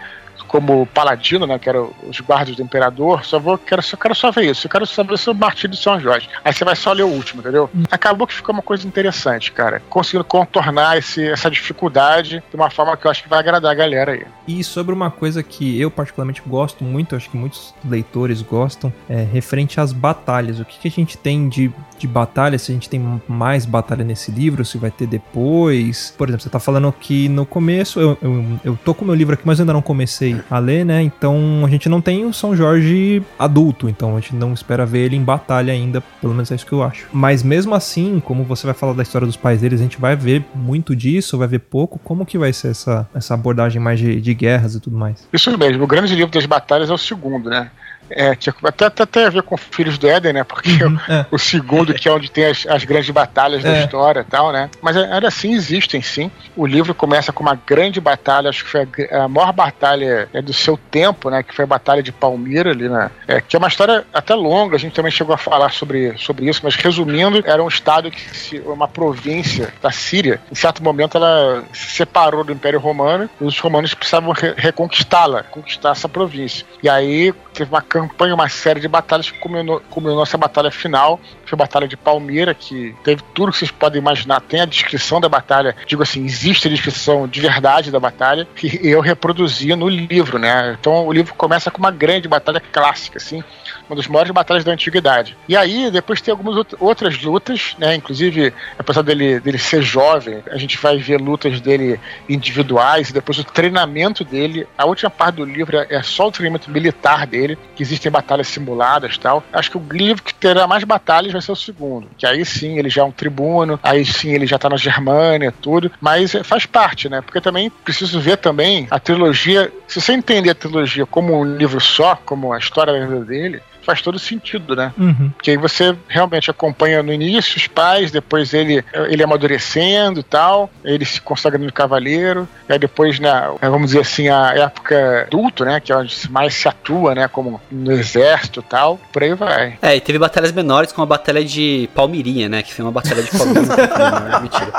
[0.55, 1.59] como paladino, né?
[1.59, 3.25] Que era os guardas do imperador.
[3.25, 4.65] Só vou, quero, só quero só ver isso.
[4.65, 6.29] Eu quero saber sobre o martírio de São Jorge.
[6.45, 7.69] Aí você vai só ler o último, entendeu?
[7.75, 7.83] Hum.
[7.91, 9.81] Acabou que ficou uma coisa interessante, cara.
[9.89, 13.75] Conseguindo contornar esse, essa dificuldade de uma forma que eu acho que vai agradar a
[13.75, 14.25] galera aí.
[14.47, 19.23] E sobre uma coisa que eu particularmente gosto muito, acho que muitos leitores gostam, é
[19.23, 20.61] referente às batalhas.
[20.61, 22.57] O que, que a gente tem de, de batalha?
[22.57, 26.13] Se a gente tem mais batalha nesse livro, se vai ter depois.
[26.17, 29.15] Por exemplo, você tá falando que no começo, eu, eu, eu tô com o meu
[29.15, 31.01] livro aqui, mas eu ainda não comecei a ler, né?
[31.01, 35.05] Então a gente não tem o São Jorge adulto, então a gente não espera ver
[35.05, 37.07] ele em batalha ainda, pelo menos é isso que eu acho.
[37.11, 40.15] Mas mesmo assim, como você vai falar da história dos pais deles, a gente vai
[40.15, 41.99] ver muito disso, vai ver pouco.
[42.03, 45.27] Como que vai ser essa, essa abordagem mais de, de guerras e tudo mais?
[45.31, 47.69] Isso mesmo, o grande livro das batalhas é o segundo, né?
[48.09, 50.43] É, tinha, até, até tem a ver com Filhos do Éden, né?
[50.43, 51.25] Porque uhum, o, é.
[51.31, 53.71] o, segundo, que é onde tem as, as grandes batalhas é.
[53.71, 54.69] da história e tal, né?
[54.81, 56.29] Mas ainda assim existem, sim.
[56.55, 60.41] O livro começa com uma grande batalha, acho que foi a, a maior batalha é,
[60.41, 61.43] do seu tempo, né?
[61.43, 63.09] Que foi a Batalha de Palmira ali, né?
[63.27, 66.47] É, que é uma história até longa, a gente também chegou a falar sobre, sobre
[66.47, 71.17] isso, mas resumindo, era um estado que se, uma província da Síria, em certo momento
[71.17, 76.65] ela se separou do Império Romano e os romanos precisavam re, reconquistá-la, conquistar essa província.
[76.81, 81.17] E aí teve uma campanha, uma série de batalhas que culminou, culminou essa batalha final,
[81.17, 84.41] que foi a Batalha de Palmeira, que teve tudo que vocês podem imaginar.
[84.41, 88.79] Tem a descrição da batalha, digo assim, existe a descrição de verdade da batalha, que
[88.83, 90.77] eu reproduzi no livro, né?
[90.79, 93.43] Então o livro começa com uma grande batalha clássica, assim,
[93.89, 95.37] uma das maiores batalhas da antiguidade.
[95.47, 97.95] E aí, depois tem algumas outras lutas, né?
[97.95, 103.37] Inclusive, apesar dele, dele ser jovem, a gente vai ver lutas dele individuais e depois
[103.39, 104.67] o treinamento dele.
[104.77, 109.17] A última parte do livro é só o treinamento militar dele, que existem batalhas simuladas
[109.17, 109.43] tal.
[109.51, 112.07] Acho que o livro que terá mais batalhas vai ser o segundo.
[112.17, 115.53] Que aí sim ele já é um tribuno, aí sim ele já tá na Germânia,
[115.61, 115.91] tudo.
[115.99, 117.21] Mas faz parte, né?
[117.21, 121.79] Porque também preciso ver também a trilogia se você entender a trilogia como um livro
[121.79, 124.91] só, como a história dele, faz todo sentido, né?
[124.97, 125.29] Uhum.
[125.29, 130.69] Porque aí você realmente acompanha no início os pais, depois ele, ele amadurecendo e tal,
[130.83, 135.79] ele se consagrando cavaleiro, e aí depois, né, vamos dizer assim, a época adulto, né,
[135.79, 139.77] que é onde mais se atua, né, como no exército e tal, por aí vai.
[139.81, 143.21] É, e teve batalhas menores como a batalha de Palmirinha, né, que foi uma batalha
[143.21, 143.65] de Palmirinha.
[144.31, 144.71] não, mentira.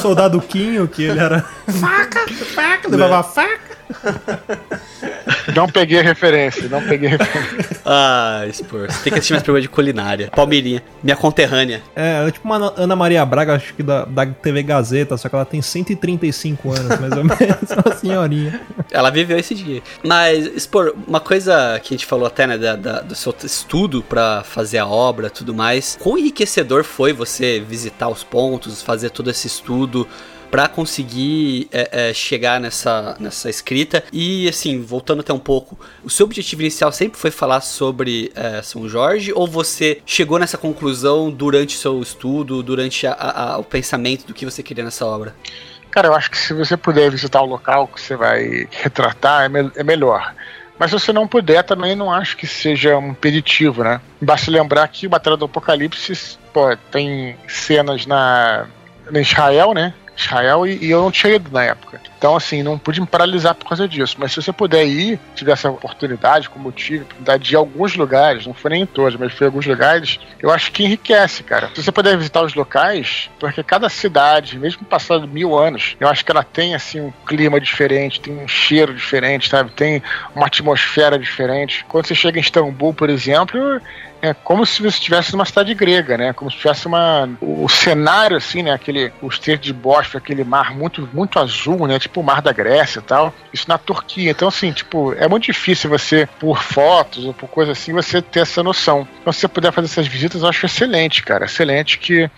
[0.00, 1.40] Soldado Quinho, que ele era.
[1.80, 3.65] faca, faca, levava faca.
[5.54, 7.76] Não peguei a referência, não peguei a referência.
[7.88, 8.64] Ah, você
[9.04, 10.28] tem que assistir mais programa de culinária.
[10.34, 11.80] Palmirinha, minha conterrânea.
[11.94, 15.34] É, é tipo uma Ana Maria Braga, acho que da, da TV Gazeta, só que
[15.36, 18.60] ela tem 135 anos, mais ou menos, uma senhorinha.
[18.90, 19.80] Ela viveu esse dia.
[20.02, 24.02] Mas, Spor, uma coisa que a gente falou até, né, da, da- do seu estudo
[24.02, 29.30] pra fazer a obra tudo mais, quão enriquecedor foi você visitar os pontos, fazer todo
[29.30, 30.08] esse estudo
[30.56, 36.08] pra conseguir é, é, chegar nessa, nessa escrita e assim voltando até um pouco o
[36.08, 41.30] seu objetivo inicial sempre foi falar sobre é, São Jorge ou você chegou nessa conclusão
[41.30, 45.34] durante o seu estudo durante a- a- o pensamento do que você queria nessa obra
[45.90, 49.48] Cara, eu acho que se você puder visitar o local que você vai retratar, é,
[49.50, 50.34] me- é melhor.
[50.78, 54.00] Mas se você não puder, também não acho que seja um impeditivo, né?
[54.22, 58.66] Basta lembrar que o Batalha do Apocalipse pô, tem cenas na,
[59.10, 59.92] na Israel, né?
[60.16, 62.00] Israel e, e eu não tinha ido na época.
[62.18, 64.16] Então, assim, não pude me paralisar por causa disso.
[64.18, 67.58] Mas se você puder ir, tiver essa oportunidade, como eu tive, oportunidade de ir a
[67.58, 70.84] alguns lugares, não foi nem em todos, mas foi em alguns lugares, eu acho que
[70.84, 71.70] enriquece, cara.
[71.74, 76.24] Se você puder visitar os locais, porque cada cidade, mesmo passado mil anos, eu acho
[76.24, 79.70] que ela tem, assim, um clima diferente, tem um cheiro diferente, sabe?
[79.72, 80.02] Tem
[80.34, 81.84] uma atmosfera diferente.
[81.88, 83.80] Quando você chega em Istambul, por exemplo,
[84.26, 86.32] é como se você estivesse numa cidade grega, né?
[86.32, 87.28] Como se tivesse uma.
[87.40, 88.72] O cenário, assim, né?
[88.72, 89.12] Aquele.
[89.22, 91.98] O estreito de Bósforo, aquele mar muito, muito azul, né?
[91.98, 93.32] Tipo o mar da Grécia e tal.
[93.52, 94.30] Isso na Turquia.
[94.30, 98.40] Então, assim, tipo, é muito difícil você, por fotos ou por coisa assim, você ter
[98.40, 99.06] essa noção.
[99.20, 101.44] Então, se você puder fazer essas visitas, eu acho excelente, cara.
[101.44, 102.30] Excelente que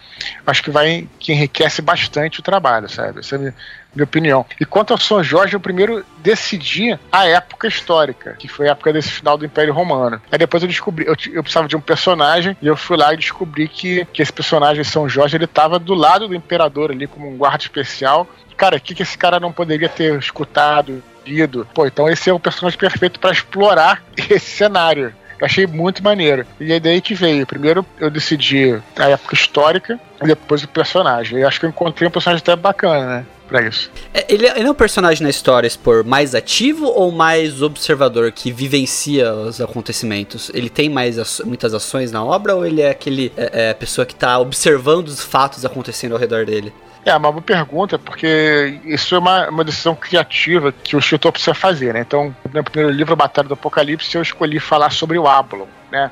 [0.47, 1.07] acho que vai.
[1.19, 3.21] que enriquece bastante o trabalho, sabe?
[3.21, 4.47] A minha, opinião.
[4.61, 8.93] E quanto ao São Jorge, eu primeiro decidi a época histórica, que foi a época
[8.93, 10.21] desse final do Império Romano.
[10.31, 13.17] Aí depois eu descobri, eu, eu precisava de um personagem, e eu fui lá e
[13.17, 17.29] descobri que, que esse personagem, São Jorge, ele tava do lado do imperador ali, como
[17.29, 18.27] um guarda especial.
[18.57, 21.67] Cara, o que, que esse cara não poderia ter escutado, lido?
[21.73, 25.15] Pô, então esse é o personagem perfeito para explorar esse cenário.
[25.41, 26.45] Eu achei muito maneiro.
[26.59, 27.47] E é daí que veio.
[27.47, 31.39] Primeiro eu decidi a época histórica e depois o personagem.
[31.39, 33.27] Eu acho que eu encontrei um personagem até bacana, né?
[33.49, 33.91] Pra isso.
[34.13, 38.53] É, Ele, ele é um personagem na história, por mais ativo ou mais observador que
[38.53, 40.51] vivencia os acontecimentos?
[40.53, 44.05] Ele tem mais aç- muitas ações na obra ou ele é aquele é, é, pessoa
[44.05, 46.73] que tá observando os fatos acontecendo ao redor dele?
[47.07, 51.55] É uma boa pergunta, porque isso é uma, uma decisão criativa que o escritor precisa
[51.55, 52.01] fazer, né?
[52.01, 55.65] Então, no meu primeiro livro, A Batalha do Apocalipse, eu escolhi falar sobre o Ablon,
[55.91, 56.11] né?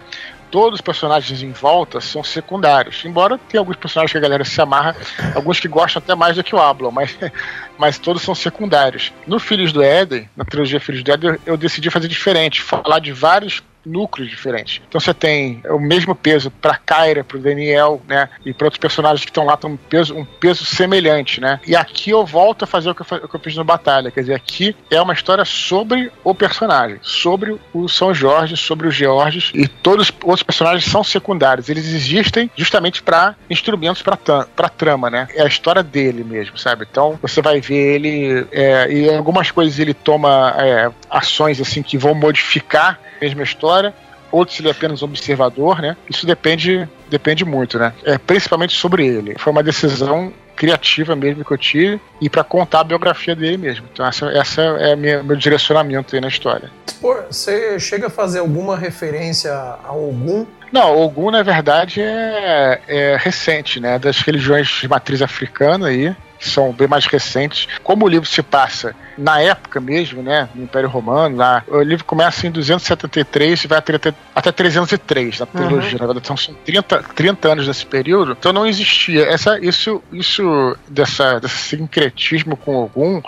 [0.51, 4.61] Todos os personagens em volta são secundários, embora tenha alguns personagens que a galera se
[4.61, 4.97] amarra,
[5.35, 7.17] alguns que gostam até mais do que o Ablon, mas,
[7.79, 9.13] mas todos são secundários.
[9.27, 13.01] No Filhos do Éden, na trilogia Filhos do Éden, eu, eu decidi fazer diferente, falar
[13.01, 14.83] de vários núcleos diferentes.
[14.89, 19.25] Então você tem o mesmo peso para Kyra, para Daniel, né, e para outros personagens
[19.25, 21.61] que estão lá um peso, um peso semelhante, né.
[21.67, 24.11] E aqui eu volto a fazer o que eu, o que eu fiz no Batalha,
[24.11, 28.95] quer dizer, aqui é uma história sobre o personagem, sobre o São Jorge, sobre os
[28.95, 31.69] Georges e todos os outros personagens são secundários.
[31.69, 35.29] Eles existem justamente para instrumentos para trama, né.
[35.35, 36.87] É a história dele mesmo, sabe.
[36.91, 41.97] Então você vai ver ele é, e algumas coisas ele toma é, ações assim que
[41.97, 43.95] vão modificar mesma história,
[44.31, 45.97] outros ele é apenas um observador, né?
[46.09, 47.93] Isso depende, depende muito, né?
[48.05, 49.37] É, principalmente sobre ele.
[49.39, 53.87] Foi uma decisão criativa mesmo que eu tive e para contar a biografia dele mesmo.
[53.93, 56.71] Então essa, essa é a minha, meu direcionamento aí na história.
[57.01, 60.47] Pô, você chega a fazer alguma referência a algum?
[60.73, 63.99] Não, Ogum na verdade é, é recente, né?
[63.99, 67.69] Das religiões de matriz africana aí que são bem mais recentes.
[67.83, 72.05] Como o livro se passa na época mesmo, né, no Império Romano, lá, o livro
[72.05, 77.03] começa em 273 e vai até, até 303 na trilogia, na verdade, então são 30,
[77.15, 79.25] 30 anos nesse período, então não existia.
[79.27, 83.23] Essa, isso, isso dessa, desse sincretismo com Ogum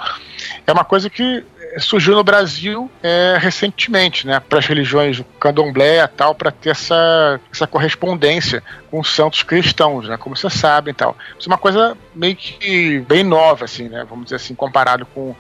[0.67, 1.45] é uma coisa que
[1.79, 6.71] surgiu no Brasil é, recentemente, né, para as religiões do candomblé e tal, para ter
[6.71, 11.17] essa, essa correspondência com os santos cristãos, né, como vocês sabem e tal.
[11.39, 15.35] Isso é uma coisa meio que bem nova, assim, né, vamos dizer assim, comparado com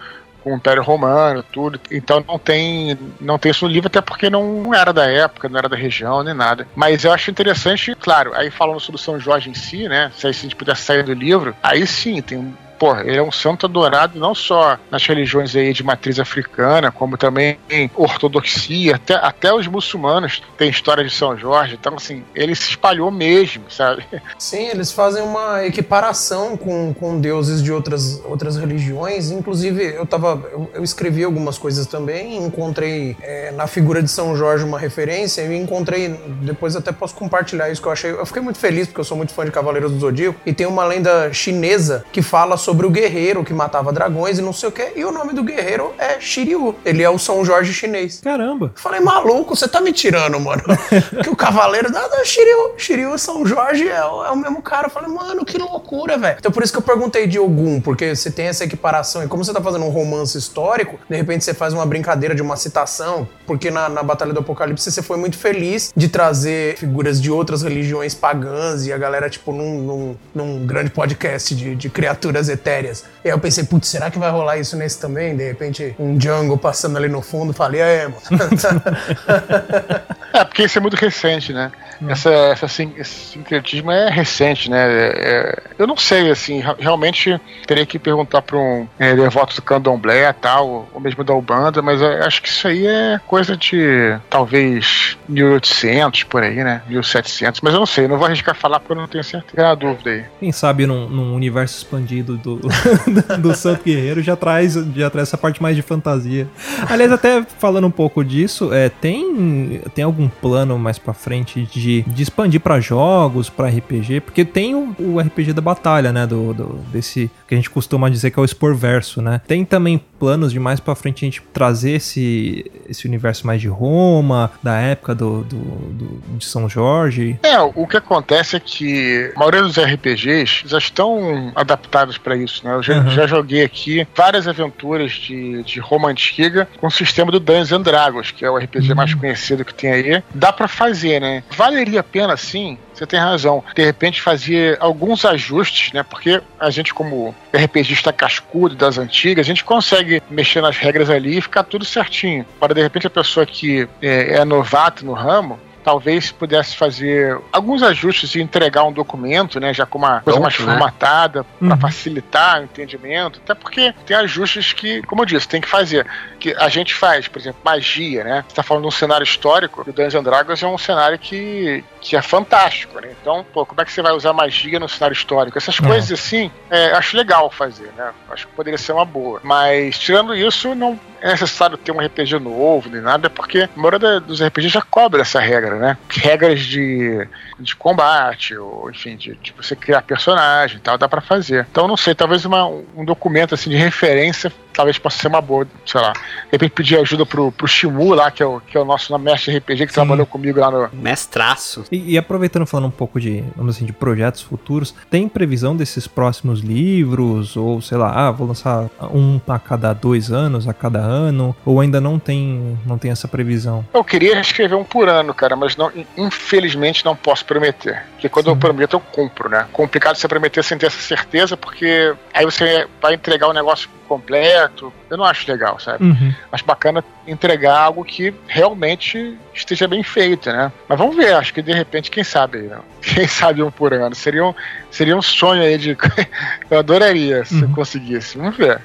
[0.49, 1.81] com o Império Romano, tudo.
[1.91, 5.59] Então não tem, não tem isso no livro, até porque não era da época, não
[5.59, 6.67] era da região, nem nada.
[6.75, 10.11] Mas eu acho interessante, claro, aí falando sobre São Jorge em si, né?
[10.17, 13.67] Se a gente pudesse sair do livro, aí sim, tem pô, ele é um santo
[13.67, 19.53] adorado não só nas religiões aí de matriz africana, como também em ortodoxia, até, até
[19.53, 21.77] os muçulmanos têm história de São Jorge.
[21.79, 24.07] Então, assim, ele se espalhou mesmo, sabe?
[24.39, 29.31] Sim, eles fazem uma equiparação com, com deuses de outras, outras religiões.
[29.31, 30.43] Inclusive, eu tava.
[30.53, 35.43] Eu, eu escrevi algumas coisas também, encontrei é, na figura de São Jorge uma referência,
[35.43, 36.09] e encontrei.
[36.43, 38.11] Depois até posso compartilhar isso que eu achei.
[38.11, 40.67] Eu fiquei muito feliz, porque eu sou muito fã de Cavaleiros do Zodíaco, e tem
[40.67, 44.73] uma lenda chinesa que fala sobre o guerreiro que matava dragões e não sei o
[44.73, 46.75] que, e o nome do guerreiro é Shiryu.
[46.85, 48.21] Ele é o São Jorge chinês.
[48.23, 48.73] Caramba.
[48.75, 50.63] Falei, maluco, você tá me tirando, mano.
[51.23, 54.87] que o cavaleiro da, Shiryu, Shiryu São Jorge é, o- é o mesmo cara.
[54.87, 56.37] Eu falei, mano, que loucura, velho.
[56.39, 59.23] Então por isso que eu perguntei de Ogum, porque você tem essa equiparação.
[59.23, 62.43] E como você tá fazendo um romance histórico, de repente você faz uma brincadeira de
[62.43, 67.21] uma citação, porque na, na Batalha do Apocalipse você foi muito feliz de trazer figuras
[67.21, 71.89] de outras religiões pagãs e a galera, tipo, num, num, num grande podcast de, de
[71.89, 73.05] criaturas etéreas.
[73.25, 75.37] E aí eu pensei, putz, será que vai rolar isso nesse também?
[75.37, 78.21] De repente, um jungle passando ali no fundo, falei, é, mano.
[80.31, 81.73] É, porque isso é muito recente, né?
[82.07, 84.87] Essa, essa, sin- esse sincretismo é recente, né?
[84.87, 89.63] É- é- eu não sei, assim, realmente teria que perguntar para um é, devoto do
[89.63, 94.17] candomblé tal, ou mesmo da Ubanda, mas eu acho que isso aí é coisa de
[94.29, 96.83] talvez 1800 por aí, né?
[96.89, 99.51] 1700, mas eu não sei, não vou arriscar falar porque eu não tenho certeza.
[99.51, 100.25] Fica na dúvida aí.
[100.39, 105.37] Quem sabe num, num universo expandido do, do Santo Guerreiro já traz, já traz essa
[105.39, 106.49] parte mais de fantasia.
[106.89, 112.03] Aliás, até falando um pouco disso, é, tem, tem algum plano mais pra frente de,
[112.03, 114.21] de expandir pra jogos, pra RPG?
[114.21, 116.27] Porque tem o, o RPG da batalha, né?
[116.27, 119.41] Do, do- desse que a gente costuma dizer que é o Sporverso, né?
[119.47, 123.69] Tem também planos de mais pra frente a gente trazer esse, esse universo mais de
[123.69, 127.39] Roma, da época do, do, do- de São Jorge.
[127.43, 132.67] É, o que acontece é que a maioria dos RPGs já estão adaptados para isso,
[132.67, 132.75] né?
[132.75, 133.11] Eu já, Uhum.
[133.11, 137.83] já joguei aqui várias aventuras de, de Roma Antiga com o sistema do Dungeons and
[137.83, 140.23] Dragons, que é o RPG mais conhecido que tem aí.
[140.35, 141.43] Dá para fazer, né?
[141.57, 143.63] Valeria a pena, sim, você tem razão.
[143.75, 146.03] De repente fazer alguns ajustes, né?
[146.03, 151.39] Porque a gente, como RPGista cascudo das antigas, a gente consegue mexer nas regras ali
[151.39, 152.45] e ficar tudo certinho.
[152.59, 157.83] Para de repente a pessoa que é, é novata no ramo, talvez pudesse fazer alguns
[157.83, 160.65] ajustes e entregar um documento, né, já com uma coisa mais né?
[160.67, 161.81] formatada para Uhum.
[161.81, 166.07] facilitar o entendimento, até porque tem ajustes que, como eu disse, tem que fazer,
[166.39, 168.45] que a gente faz, por exemplo, magia, né?
[168.49, 171.85] Você tá falando de um cenário histórico, o Dungeons and Dragons é um cenário que,
[172.01, 173.11] que é fantástico, né?
[173.21, 175.59] Então, pô, como é que você vai usar magia no cenário histórico?
[175.59, 175.87] Essas É.
[175.87, 178.11] coisas assim, é, acho legal fazer, né?
[178.31, 179.41] Acho que poderia ser uma boa.
[179.43, 184.21] Mas tirando isso, não é necessário ter um RPG novo nem nada, porque a maioria
[184.21, 185.99] dos RPGs já cobra essa regra, né?
[186.09, 187.27] Regras de,
[187.59, 191.67] de combate, ou enfim, de, de você criar personagem e tal, dá pra fazer.
[191.71, 195.67] Então, não sei, talvez uma- um documento assim de referência talvez possa ser uma boa,
[195.85, 196.13] sei lá.
[196.13, 199.17] De repente pedir ajuda pro, pro Shimu lá, que é o, que é o nosso
[199.19, 200.89] mestre RPG que trabalhou comigo lá no.
[200.93, 201.85] Mestraço.
[201.91, 206.07] E, e aproveitando falando um pouco de, vamos assim, de projetos futuros, tem previsão desses
[206.07, 207.57] próximos livros?
[207.57, 211.57] Ou sei lá, ah, vou lançar um a cada dois anos, a cada ano?
[211.67, 213.85] Ou ainda não tem, não tem essa previsão?
[213.93, 218.05] Eu queria escrever um por ano, cara, mas não, infelizmente não posso prometer.
[218.13, 219.67] Porque quando eu prometo, eu cumpro, né?
[219.73, 224.93] Complicado você prometer sem ter essa certeza, porque aí você vai entregar o negócio completo.
[225.09, 226.05] Eu não acho legal, sabe?
[226.05, 226.35] Uhum.
[226.51, 230.73] Acho bacana entregar algo que realmente esteja bem feito, né?
[230.89, 232.83] Mas vamos ver, acho que de repente, quem sabe, não?
[233.01, 234.15] Quem sabe um por ano.
[234.15, 234.55] Seria um,
[234.91, 235.97] seria um sonho aí de.
[236.71, 238.37] eu adoraria se eu conseguisse.
[238.37, 238.81] Vamos ver.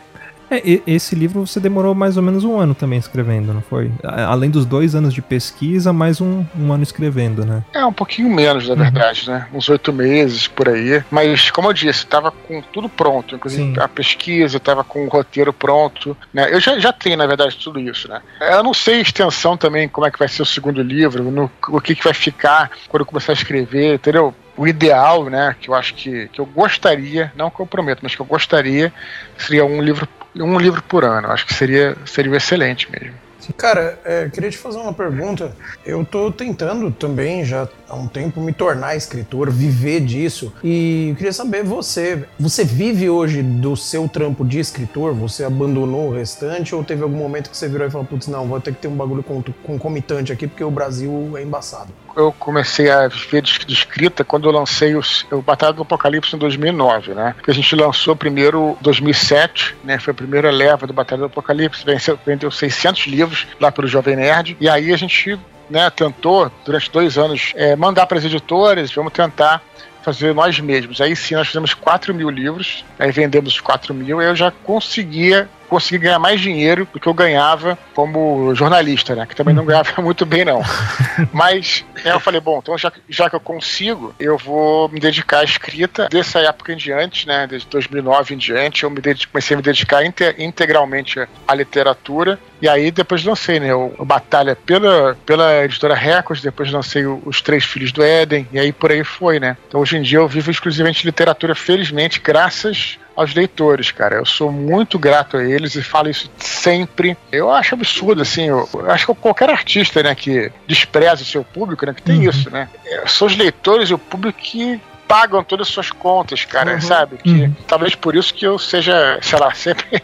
[0.57, 3.91] É, esse livro você demorou mais ou menos um ano também escrevendo, não foi?
[4.03, 7.63] Além dos dois anos de pesquisa, mais um, um ano escrevendo, né?
[7.73, 9.47] É, um pouquinho menos, na verdade, né?
[9.53, 11.03] Uns oito meses por aí.
[11.09, 13.35] Mas, como eu disse, tava com tudo pronto.
[13.35, 13.79] Inclusive Sim.
[13.79, 16.15] a pesquisa, tava com o roteiro pronto.
[16.33, 16.53] Né?
[16.53, 18.21] Eu já, já tenho, na verdade, tudo isso, né?
[18.39, 21.49] Eu não sei a extensão também, como é que vai ser o segundo livro, no,
[21.69, 24.33] o que, que vai ficar quando eu começar a escrever, entendeu?
[24.55, 28.15] O ideal, né, que eu acho que, que eu gostaria, não que eu prometo, mas
[28.15, 28.93] que eu gostaria,
[29.37, 31.27] seria um livro, um livro por ano.
[31.29, 33.15] Acho que seria, seria excelente mesmo.
[33.57, 35.53] Cara, é, queria te fazer uma pergunta.
[35.85, 40.53] Eu tô tentando também, já há um tempo, me tornar escritor, viver disso.
[40.63, 45.13] E eu queria saber, você, você vive hoje do seu trampo de escritor?
[45.15, 46.73] Você abandonou o restante?
[46.73, 48.87] Ou teve algum momento que você virou e falou, putz, não, vou ter que ter
[48.87, 51.91] um bagulho con- concomitante aqui, porque o Brasil é embaçado?
[52.15, 56.39] Eu comecei a viver de, escrita quando eu lancei os- o Batalha do Apocalipse em
[56.39, 57.35] 2009, né?
[57.43, 59.99] Que a gente lançou primeiro em 2007, né?
[59.99, 64.15] Foi a primeira leva do Batalha do Apocalipse, venceu, vendeu 600 livros lá pelo Jovem
[64.15, 65.39] Nerd, e aí a gente
[65.69, 69.61] né, tentou, durante dois anos, é, mandar para as editoras, vamos tentar
[70.03, 70.99] fazer nós mesmos.
[70.99, 75.49] Aí sim, nós fizemos 4 mil livros, aí vendemos os 4 mil, eu já conseguia
[75.73, 79.25] consegui ganhar mais dinheiro do que eu ganhava como jornalista, né?
[79.25, 80.61] Que também não ganhava muito bem, não.
[81.33, 85.39] Mas aí eu falei, bom, então já, já que eu consigo, eu vou me dedicar
[85.39, 86.07] à escrita.
[86.11, 87.47] Dessa época em diante, né?
[87.47, 92.37] Desde 2009 em diante, eu me dedico, comecei a me dedicar inte, integralmente à literatura.
[92.61, 93.73] E aí depois lancei, né?
[93.73, 98.47] O, o Batalha pela, pela editora Records, depois lancei o, Os Três Filhos do Éden,
[98.51, 99.57] e aí por aí foi, né?
[99.67, 104.15] Então hoje em dia eu vivo exclusivamente literatura, felizmente, graças aos leitores, cara.
[104.15, 107.17] Eu sou muito grato a eles e falo isso sempre.
[107.31, 111.43] Eu acho absurdo, assim, eu, eu acho que qualquer artista, né, que despreza o seu
[111.43, 112.29] público, né, que tem uhum.
[112.29, 112.69] isso, né?
[112.85, 114.79] É, são os leitores e o público que
[115.13, 116.81] pagam todas as suas contas, cara, uhum.
[116.81, 117.17] sabe?
[117.17, 117.55] Que uhum.
[117.67, 120.01] talvez por isso que eu seja, sei lá, sempre,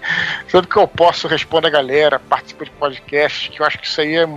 [0.48, 4.00] sempre que eu posso responder a galera, participo de podcast, que eu acho que isso
[4.00, 4.30] aí é,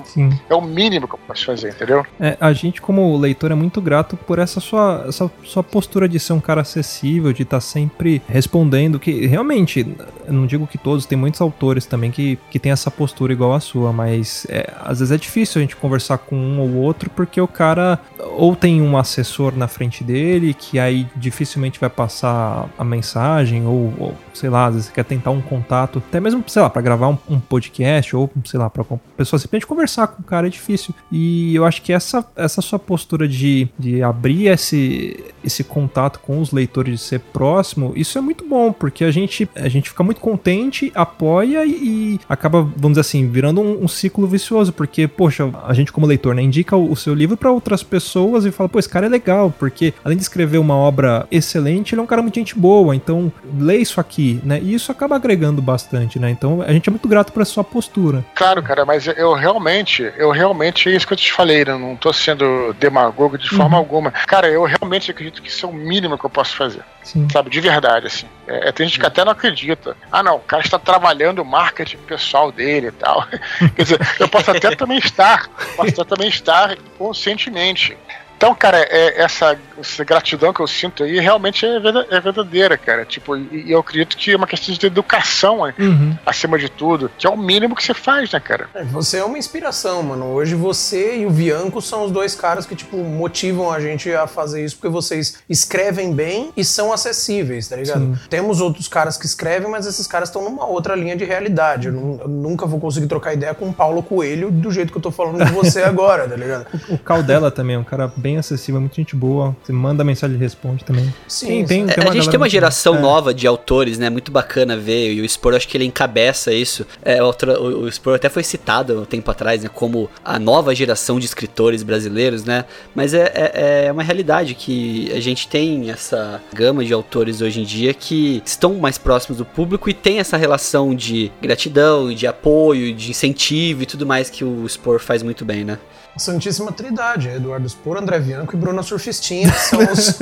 [0.48, 2.06] é o mínimo que eu posso fazer, entendeu?
[2.18, 6.18] É, a gente, como leitor, é muito grato por essa sua, essa sua postura de
[6.18, 9.86] ser um cara acessível, de estar tá sempre respondendo, que realmente,
[10.26, 13.52] eu não digo que todos, tem muitos autores também que, que tem essa postura igual
[13.52, 17.10] a sua, mas é, às vezes é difícil a gente conversar com um ou outro,
[17.10, 22.68] porque o cara ou tem um assessor na frente dele, que aí dificilmente vai passar
[22.78, 26.42] a mensagem, ou, ou sei lá, às vezes você quer tentar um contato, até mesmo,
[26.46, 28.84] sei lá, para gravar um, um, podcast, ou sei lá, pra
[29.16, 30.94] pessoa simplesmente conversar com o cara é difícil.
[31.10, 36.40] E eu acho que essa, essa sua postura de, de abrir esse, esse contato com
[36.40, 40.02] os leitores, de ser próximo, isso é muito bom, porque a gente, a gente fica
[40.02, 45.08] muito contente, apoia e, e acaba, vamos dizer assim, virando um, um, ciclo vicioso, porque,
[45.08, 48.50] poxa, a gente como leitor, né, indica o, o seu livro para outras pessoas e
[48.50, 52.04] fala, pô, esse cara é legal, porque além de escrever uma obra excelente, ele é
[52.04, 54.60] um cara muito gente boa, então lê isso aqui, né?
[54.62, 56.30] E isso acaba agregando bastante, né?
[56.30, 58.24] Então a gente é muito grato por sua postura.
[58.34, 61.76] Claro, cara, mas eu realmente, eu realmente, é isso que eu te falei, né?
[61.76, 63.82] não tô sendo demagogo de forma uhum.
[63.82, 64.10] alguma.
[64.10, 66.82] Cara, eu realmente acredito que isso é o mínimo que eu posso fazer.
[67.02, 67.28] Sim.
[67.30, 68.26] Sabe, de verdade, assim.
[68.46, 69.96] É, tem gente que até não acredita.
[70.10, 73.26] Ah, não, o cara está trabalhando o marketing pessoal dele e tal.
[73.74, 77.96] Quer dizer, eu posso até também estar, posso até também estar conscientemente.
[78.42, 81.76] Então, cara, é, essa, essa, gratidão que eu sinto aí realmente é,
[82.10, 83.04] é verdadeira, cara.
[83.04, 85.72] Tipo, e, e, eu acredito que é uma questão de educação né?
[85.78, 86.18] uhum.
[86.26, 88.68] acima de tudo, que é o mínimo que você faz, né, cara?
[88.74, 90.24] É, você é uma inspiração, mano.
[90.32, 94.26] Hoje você e o Bianco são os dois caras que, tipo, motivam a gente a
[94.26, 98.00] fazer isso, porque vocês escrevem bem e são acessíveis, tá ligado?
[98.00, 98.28] Sim.
[98.28, 101.86] Temos outros caras que escrevem, mas esses caras estão numa outra linha de realidade.
[101.86, 105.02] Eu, eu, nunca vou conseguir trocar ideia com o Paulo Coelho do jeito que eu
[105.02, 106.66] tô falando de você agora, tá ligado?
[106.88, 109.54] O, o Caldela também é um cara bem bem acessível, é muita gente boa.
[109.62, 111.12] Você manda mensagem e responde também.
[111.28, 113.06] Sim, tem, tem, tem a gente tem uma geração muito...
[113.06, 114.08] nova de autores, né?
[114.08, 115.12] Muito bacana ver.
[115.12, 116.86] E o Spor, acho que ele encabeça isso.
[117.02, 119.70] É, o, o, o Spor até foi citado um tempo atrás, né?
[119.72, 122.64] Como a nova geração de escritores brasileiros, né?
[122.94, 127.60] Mas é, é, é uma realidade que a gente tem essa gama de autores hoje
[127.60, 132.26] em dia que estão mais próximos do público e tem essa relação de gratidão, de
[132.26, 135.78] apoio, de incentivo e tudo mais que o Spor faz muito bem, né?
[136.14, 140.20] A Santíssima Trindade, Eduardo Spor, André Bianco e Bruna Surfistinha, que são os,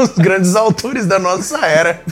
[0.10, 2.02] os grandes autores da nossa era.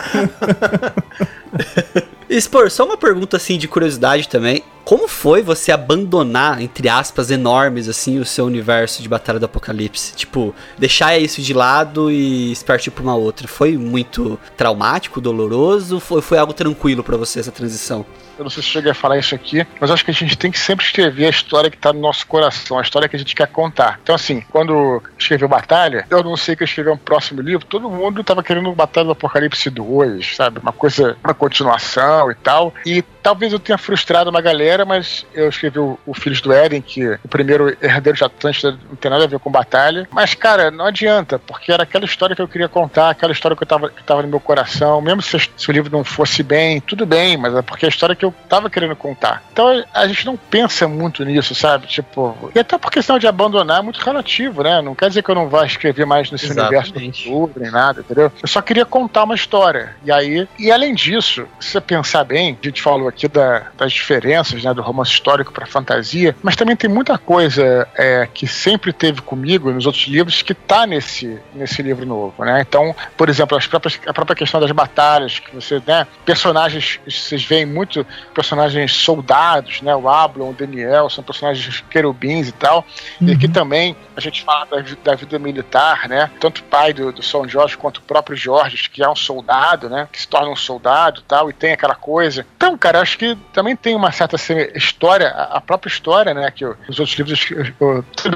[2.30, 4.62] Spor, só uma pergunta assim de curiosidade também.
[4.84, 10.12] Como foi você abandonar, entre aspas, enormes, assim, o seu universo de Batalha do Apocalipse?
[10.14, 13.46] Tipo, deixar isso de lado e partir pra uma outra.
[13.46, 16.00] Foi muito traumático, doloroso?
[16.00, 18.04] Foi, foi algo tranquilo para você essa transição?
[18.36, 20.50] Eu não sei se cheguei a falar isso aqui, mas acho que a gente tem
[20.50, 23.36] que sempre escrever a história que tá no nosso coração, a história que a gente
[23.36, 24.00] quer contar.
[24.02, 27.88] Então, assim, quando escreveu Batalha, eu não sei que eu escrevi um próximo livro, todo
[27.88, 30.58] mundo tava querendo Batalha do Apocalipse 2, sabe?
[30.58, 32.72] Uma coisa, uma continuação e tal.
[32.84, 36.82] E talvez eu tenha frustrado uma galera, mas eu escrevi o, o Filhos do Éden,
[36.82, 40.08] que o primeiro herdeiro de Atlântida não tem nada a ver com batalha.
[40.10, 43.62] Mas, cara, não adianta, porque era aquela história que eu queria contar, aquela história que
[43.62, 45.00] eu tava, que tava no meu coração.
[45.00, 47.90] Mesmo se, se o livro não fosse bem, tudo bem, mas é porque é a
[47.90, 49.42] história que eu tava querendo contar.
[49.52, 51.86] Então a gente não pensa muito nisso, sabe?
[51.86, 54.80] Tipo, e até por questão de abandonar é muito relativo, né?
[54.82, 56.90] Não quer dizer que eu não vá escrever mais nesse Exatamente.
[56.90, 58.32] universo do futuro, nem nada, entendeu?
[58.42, 59.94] Eu só queria contar uma história.
[60.04, 63.92] E aí, e além disso, se você pensar bem, a gente falou aqui da, das
[63.92, 68.92] diferenças né, do romance histórico para fantasia, mas também tem muita coisa é, que sempre
[68.92, 72.60] teve comigo nos outros livros que tá nesse, nesse livro novo, né?
[72.60, 77.44] Então, por exemplo, as próprias, a própria questão das batalhas, que você, né, personagens, vocês
[77.44, 82.84] veem muito personagens soldados, né, o Ablon, o Daniel, são personagens querubins e tal,
[83.20, 83.28] uhum.
[83.28, 87.12] e aqui também a gente fala da, da vida militar, né, tanto o pai do,
[87.12, 90.48] do São Jorge quanto o próprio Jorge, que é um soldado, né, que se torna
[90.48, 92.46] um soldado e tal, e tem aquela coisa.
[92.56, 94.36] Então, cara, acho que também tem uma certa
[94.74, 96.50] história, a própria história, né?
[96.50, 97.46] Que os outros livros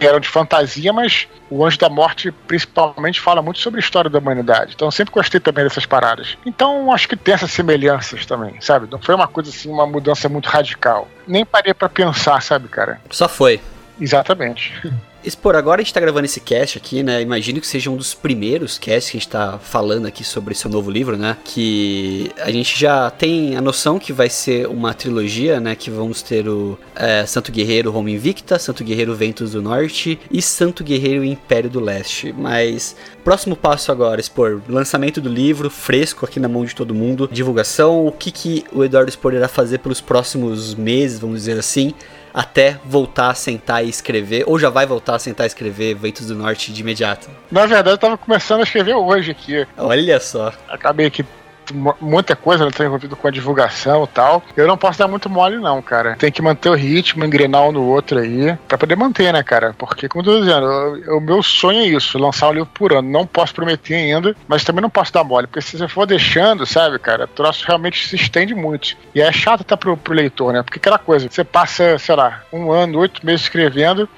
[0.01, 4.19] eram de fantasia, mas o Anjo da Morte principalmente fala muito sobre a história da
[4.19, 4.73] humanidade.
[4.75, 6.37] Então sempre gostei também dessas paradas.
[6.45, 8.89] Então acho que tem essas semelhanças também, sabe?
[8.91, 11.09] Não foi uma coisa assim, uma mudança muito radical.
[11.27, 13.01] Nem parei para pensar, sabe, cara?
[13.11, 13.61] Só foi.
[14.01, 14.73] Exatamente.
[15.25, 17.21] Expor, agora a gente tá gravando esse cast aqui, né?
[17.21, 20.71] Imagino que seja um dos primeiros casts que a gente tá falando aqui sobre seu
[20.71, 21.37] novo livro, né?
[21.45, 25.75] Que a gente já tem a noção que vai ser uma trilogia, né?
[25.75, 30.41] Que vamos ter o é, Santo Guerreiro Roma Invicta, Santo Guerreiro Ventos do Norte e
[30.41, 32.33] Santo Guerreiro Império do Leste.
[32.33, 32.95] Mas
[33.25, 38.07] próximo passo agora, Expor, lançamento do livro, fresco aqui na mão de todo mundo, divulgação,
[38.07, 41.93] o que, que o Eduardo Expor irá fazer pelos próximos meses, vamos dizer assim
[42.37, 46.27] até voltar a sentar e escrever, ou já vai voltar a sentar e escrever Ventos
[46.27, 47.31] do Norte de imediato?
[47.51, 49.67] Na verdade, eu tava começando a escrever hoje aqui.
[49.79, 50.53] Olha só.
[50.69, 51.25] Acabei aqui
[52.01, 54.43] muita coisa, né, tá envolvido com a divulgação e tal.
[54.57, 56.17] Eu não posso dar muito mole, não, cara.
[56.17, 59.75] Tem que manter o ritmo, engrenar um no outro aí, pra poder manter, né, cara?
[59.77, 63.09] Porque, como eu tô dizendo, o meu sonho é isso, lançar um livro por ano.
[63.09, 66.67] Não posso prometer ainda, mas também não posso dar mole, porque se você for deixando,
[66.67, 68.97] sabe, cara, o troço realmente se estende muito.
[69.15, 70.63] E é chato até pro, pro leitor, né?
[70.63, 74.09] Porque aquela coisa, você passa, sei lá, um ano, oito meses escrevendo,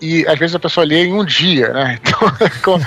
[0.00, 1.98] e às vezes a pessoa lê em um dia, né?
[2.60, 2.78] Então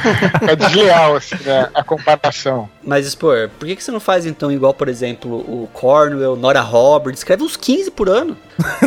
[0.47, 1.69] é desleal assim, né?
[1.73, 2.69] a comparação.
[2.83, 6.61] Mas, Spor, por que, que você não faz então igual, por exemplo, o Cornwell, Nora
[6.61, 8.37] Roberts, escreve uns 15 por ano?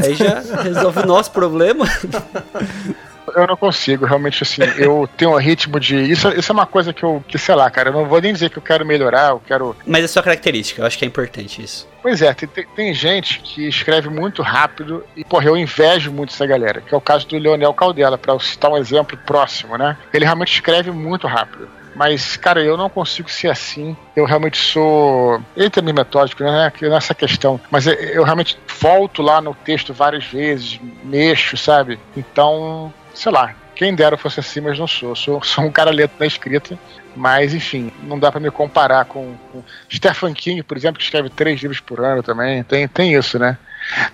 [0.03, 1.87] Aí já resolve o nosso problema.
[3.35, 5.97] eu não consigo, realmente, assim, eu tenho um ritmo de.
[5.97, 8.33] Isso, isso é uma coisa que eu, que sei lá, cara, eu não vou nem
[8.33, 9.77] dizer que eu quero melhorar, eu quero.
[9.87, 11.89] Mas é sua característica, eu acho que é importante isso.
[12.03, 16.47] Pois é, tem, tem gente que escreve muito rápido e, porra, eu invejo muito essa
[16.47, 19.97] galera, que é o caso do Leonel Caldela, para citar um exemplo próximo, né?
[20.13, 21.69] Ele realmente escreve muito rápido.
[21.97, 23.97] Mas, cara, eu não consigo ser assim.
[24.15, 25.41] Eu realmente sou.
[25.57, 26.71] Ele também metódico, né?
[26.83, 27.59] Nessa questão.
[27.71, 31.99] Mas eu realmente volto lá no texto várias vezes, mexo, sabe?
[32.15, 35.17] Então, sei lá, quem dera fosse assim, mas não sou.
[35.17, 36.79] Sou, sou um cara lento na escrita,
[37.17, 39.63] mas enfim, não dá para me comparar com, com
[39.93, 42.63] Stephen King, por exemplo, que escreve três livros por ano também.
[42.63, 43.59] Tem, tem isso, né?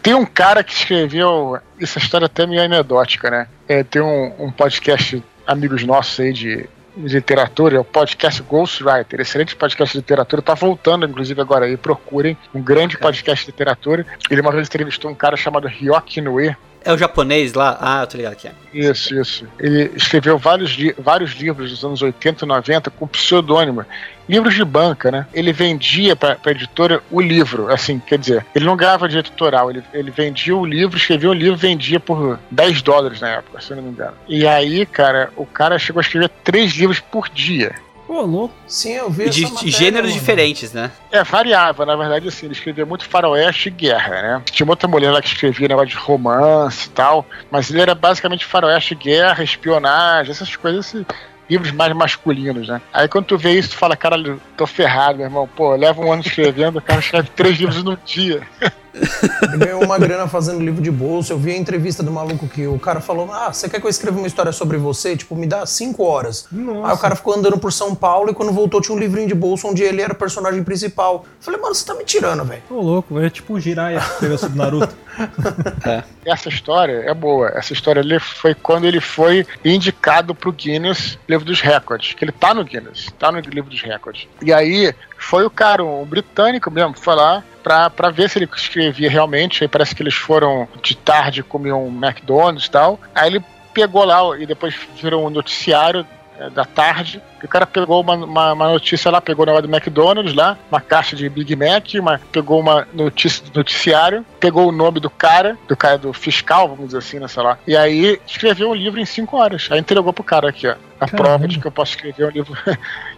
[0.02, 1.58] Tem um cara que escreveu.
[1.80, 3.48] Essa história até meio anedótica, né?
[3.68, 9.20] É, tem um, um podcast, amigos nossos aí de, de literatura, é o podcast Ghostwriter,
[9.20, 14.06] excelente podcast de literatura, tá voltando, inclusive, agora aí, procurem, um grande podcast de literatura.
[14.30, 16.54] Ele uma vez entrevistou um cara chamado Ryoki Inoue,
[16.84, 17.76] é o japonês lá?
[17.80, 18.52] Ah, eu tô ligado que é.
[18.72, 19.46] Isso, isso.
[19.58, 23.84] Ele escreveu vários, vários livros dos anos 80 e 90 com pseudônimo.
[24.28, 25.26] Livros de banca, né?
[25.34, 29.82] Ele vendia pra editora o livro, assim, quer dizer, ele não ganhava de editorial, ele,
[29.92, 33.76] ele vendia o livro, escrevia o livro vendia por 10 dólares na época, se eu
[33.76, 34.14] não me engano.
[34.28, 37.74] E aí, cara, o cara chegou a escrever três livros por dia.
[38.12, 38.54] Pô, louco.
[38.66, 40.20] Sim, eu vi de, matéria, gêneros mano.
[40.20, 40.92] diferentes, né?
[41.10, 44.42] É, variava, na verdade, assim, ele escrevia muito faroeste e guerra, né?
[44.50, 48.44] Tinha outra mulher lá que escrevia negócio de romance e tal, mas ele era basicamente
[48.44, 51.06] faroeste, guerra, espionagem, essas coisas assim
[51.48, 52.82] livros mais masculinos, né?
[52.92, 54.16] Aí quando tu vê isso, tu fala, cara,
[54.58, 55.48] tô ferrado, meu irmão.
[55.48, 58.42] Pô, leva um ano escrevendo, o cara escreve três livros num dia.
[58.94, 61.32] Ele ganhou uma grana fazendo livro de bolsa.
[61.32, 63.90] Eu vi a entrevista do maluco que o cara falou: Ah, você quer que eu
[63.90, 65.16] escreva uma história sobre você?
[65.16, 66.46] Tipo, me dá cinco horas.
[66.52, 66.88] Nossa.
[66.88, 69.34] Aí o cara ficou andando por São Paulo e quando voltou tinha um livrinho de
[69.34, 71.24] bolsa onde ele era o personagem principal.
[71.24, 72.62] Eu falei, mano, você tá me tirando, velho.
[72.68, 74.94] Tô louco, é tipo o Jiraiya que escreveu sobre Naruto.
[75.86, 76.02] é.
[76.24, 77.50] Essa história é boa.
[77.54, 82.14] Essa história ali foi quando ele foi indicado pro Guinness Livro dos Recordes.
[82.14, 84.28] Que ele tá no Guinness, tá no livro dos recordes.
[84.42, 88.48] E aí foi o cara, um britânico mesmo, foi lá pra, pra ver se ele
[88.54, 89.62] escrevia realmente.
[89.62, 92.98] Aí parece que eles foram de tarde, comiam um McDonald's e tal.
[93.14, 96.06] Aí ele pegou lá e depois virou um noticiário
[96.38, 97.22] é, da tarde.
[97.42, 100.80] o cara pegou uma, uma, uma, notícia lá, pegou na hora do McDonald's lá, uma
[100.80, 105.58] caixa de Big Mac, uma, pegou uma notícia do noticiário, pegou o nome do cara,
[105.68, 107.58] do cara do fiscal, vamos dizer assim, né, sei lá.
[107.66, 109.68] E aí escreveu um livro em cinco horas.
[109.70, 110.72] Aí entregou pro cara aqui, ó.
[110.98, 111.16] A Caramba.
[111.16, 112.56] prova de que eu posso escrever um livro.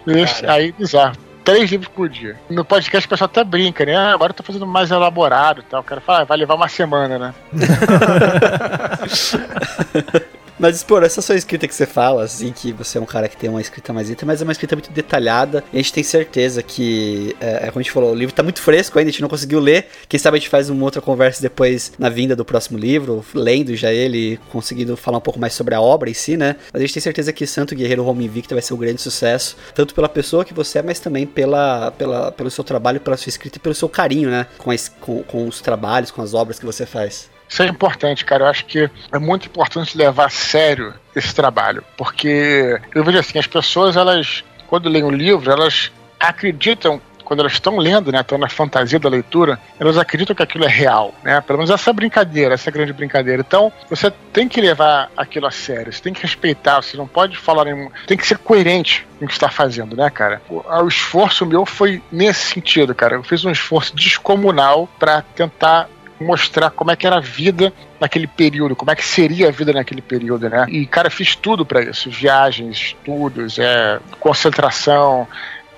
[0.46, 2.36] Aí, bizarro três livros por dia.
[2.48, 3.94] No podcast o pessoal até brinca, né?
[3.94, 5.80] Ah, agora eu tô fazendo mais elaborado e tal.
[5.80, 7.34] O cara fala, ah, vai levar uma semana, né?
[10.64, 13.36] Mas, pô, essa sua escrita que você fala, assim, que você é um cara que
[13.36, 15.62] tem uma escrita mais lenta, mas é uma escrita muito detalhada.
[15.70, 18.42] E a gente tem certeza que, é, é como a gente falou, o livro tá
[18.42, 19.88] muito fresco ainda, a gente não conseguiu ler.
[20.08, 23.76] Quem sabe a gente faz uma outra conversa depois na vinda do próximo livro, lendo
[23.76, 26.56] já ele, conseguindo falar um pouco mais sobre a obra em si, né?
[26.72, 29.58] Mas a gente tem certeza que Santo Guerreiro Home Invicta vai ser um grande sucesso,
[29.74, 33.28] tanto pela pessoa que você é, mas também pela, pela, pelo seu trabalho, pela sua
[33.28, 34.46] escrita e pelo seu carinho, né?
[34.56, 37.33] Com, com, com os trabalhos, com as obras que você faz.
[37.48, 38.44] Isso é importante, cara.
[38.44, 43.38] Eu acho que é muito importante levar a sério esse trabalho, porque eu vejo assim,
[43.38, 48.38] as pessoas, elas, quando leem um livro, elas acreditam quando elas estão lendo, né, estão
[48.38, 51.40] na fantasia da leitura, elas acreditam que aquilo é real, né?
[51.40, 53.42] Pelo menos essa brincadeira, essa grande brincadeira.
[53.46, 57.36] Então, você tem que levar aquilo a sério, você tem que respeitar, você não pode
[57.36, 57.90] falar em...
[58.06, 60.42] tem que ser coerente com o que está fazendo, né, cara?
[60.48, 63.16] O, o esforço meu foi nesse sentido, cara.
[63.16, 65.88] Eu fiz um esforço descomunal para tentar
[66.24, 69.72] mostrar como é que era a vida naquele período, como é que seria a vida
[69.72, 70.66] naquele período, né?
[70.68, 75.28] E, cara, fiz tudo para isso: viagens, estudos, é, concentração,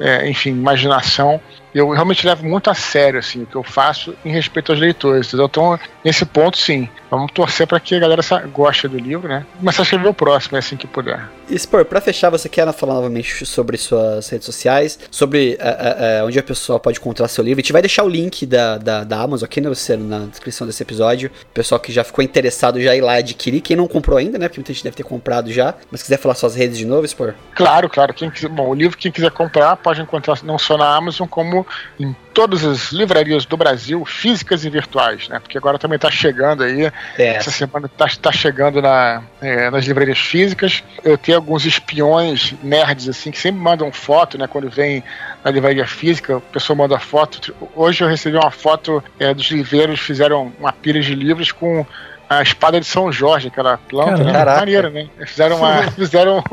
[0.01, 1.41] é, enfim, imaginação
[1.75, 5.29] eu realmente levo muito a sério assim, o que eu faço em respeito aos leitores.
[5.29, 5.47] Entendeu?
[5.47, 6.89] Então, nesse ponto, sim.
[7.11, 9.47] Vamos torcer para que a galera goste do livro, né?
[9.59, 11.29] Começar a escrever o próximo, assim que puder.
[11.49, 16.27] E, Spor, pra fechar, você quer falar novamente sobre suas redes sociais, sobre uh, uh,
[16.27, 17.61] onde a pessoa pode encontrar seu livro.
[17.61, 20.83] A gente vai deixar o link da, da, da Amazon aqui no, na descrição desse
[20.83, 21.31] episódio.
[21.51, 23.61] O pessoal que já ficou interessado já ir lá adquirir.
[23.61, 24.49] Quem não comprou ainda, né?
[24.49, 25.75] Porque muita gente deve ter comprado já.
[25.91, 27.35] Mas quiser falar suas redes de novo, Spor?
[27.55, 28.13] Claro, claro.
[28.13, 31.66] Quem quiser, bom, o livro, quem quiser comprar, pode encontrar não só na Amazon, como
[31.99, 35.39] em todas as livrarias do Brasil, físicas e virtuais, né?
[35.39, 36.91] Porque agora também está chegando aí.
[37.19, 37.37] É.
[37.37, 40.85] Essa semana está tá chegando na, é, nas livrarias físicas.
[41.03, 44.47] Eu tenho alguns espiões nerds assim que sempre mandam foto, né?
[44.47, 45.03] Quando vem
[45.45, 47.55] na livraria física, a pessoa manda foto.
[47.75, 51.87] Hoje eu recebi uma foto é, dos livreiros, fizeram uma pilha de livros com
[52.29, 54.45] a espada de São Jorge, aquela planta, né?
[54.45, 55.09] Maneira, né?
[55.25, 56.45] Fizeram, uma, fizeram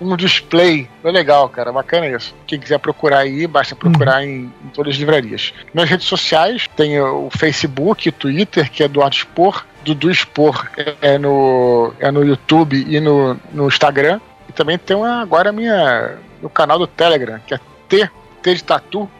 [0.00, 0.88] um display.
[1.02, 1.72] Foi legal, cara.
[1.72, 2.34] Bacana isso.
[2.46, 4.28] Quem quiser procurar aí, basta procurar uhum.
[4.28, 5.52] em, em, todas as livrarias.
[5.74, 9.64] Nas redes sociais, tem o Facebook, o Twitter, que é do Ato Expor.
[9.84, 10.68] Dudu Expor
[11.00, 14.20] é no, é no YouTube e no, no Instagram.
[14.48, 18.08] E também tem uma, agora minha, no canal do Telegram, que é T,
[18.42, 19.10] T de Tatu,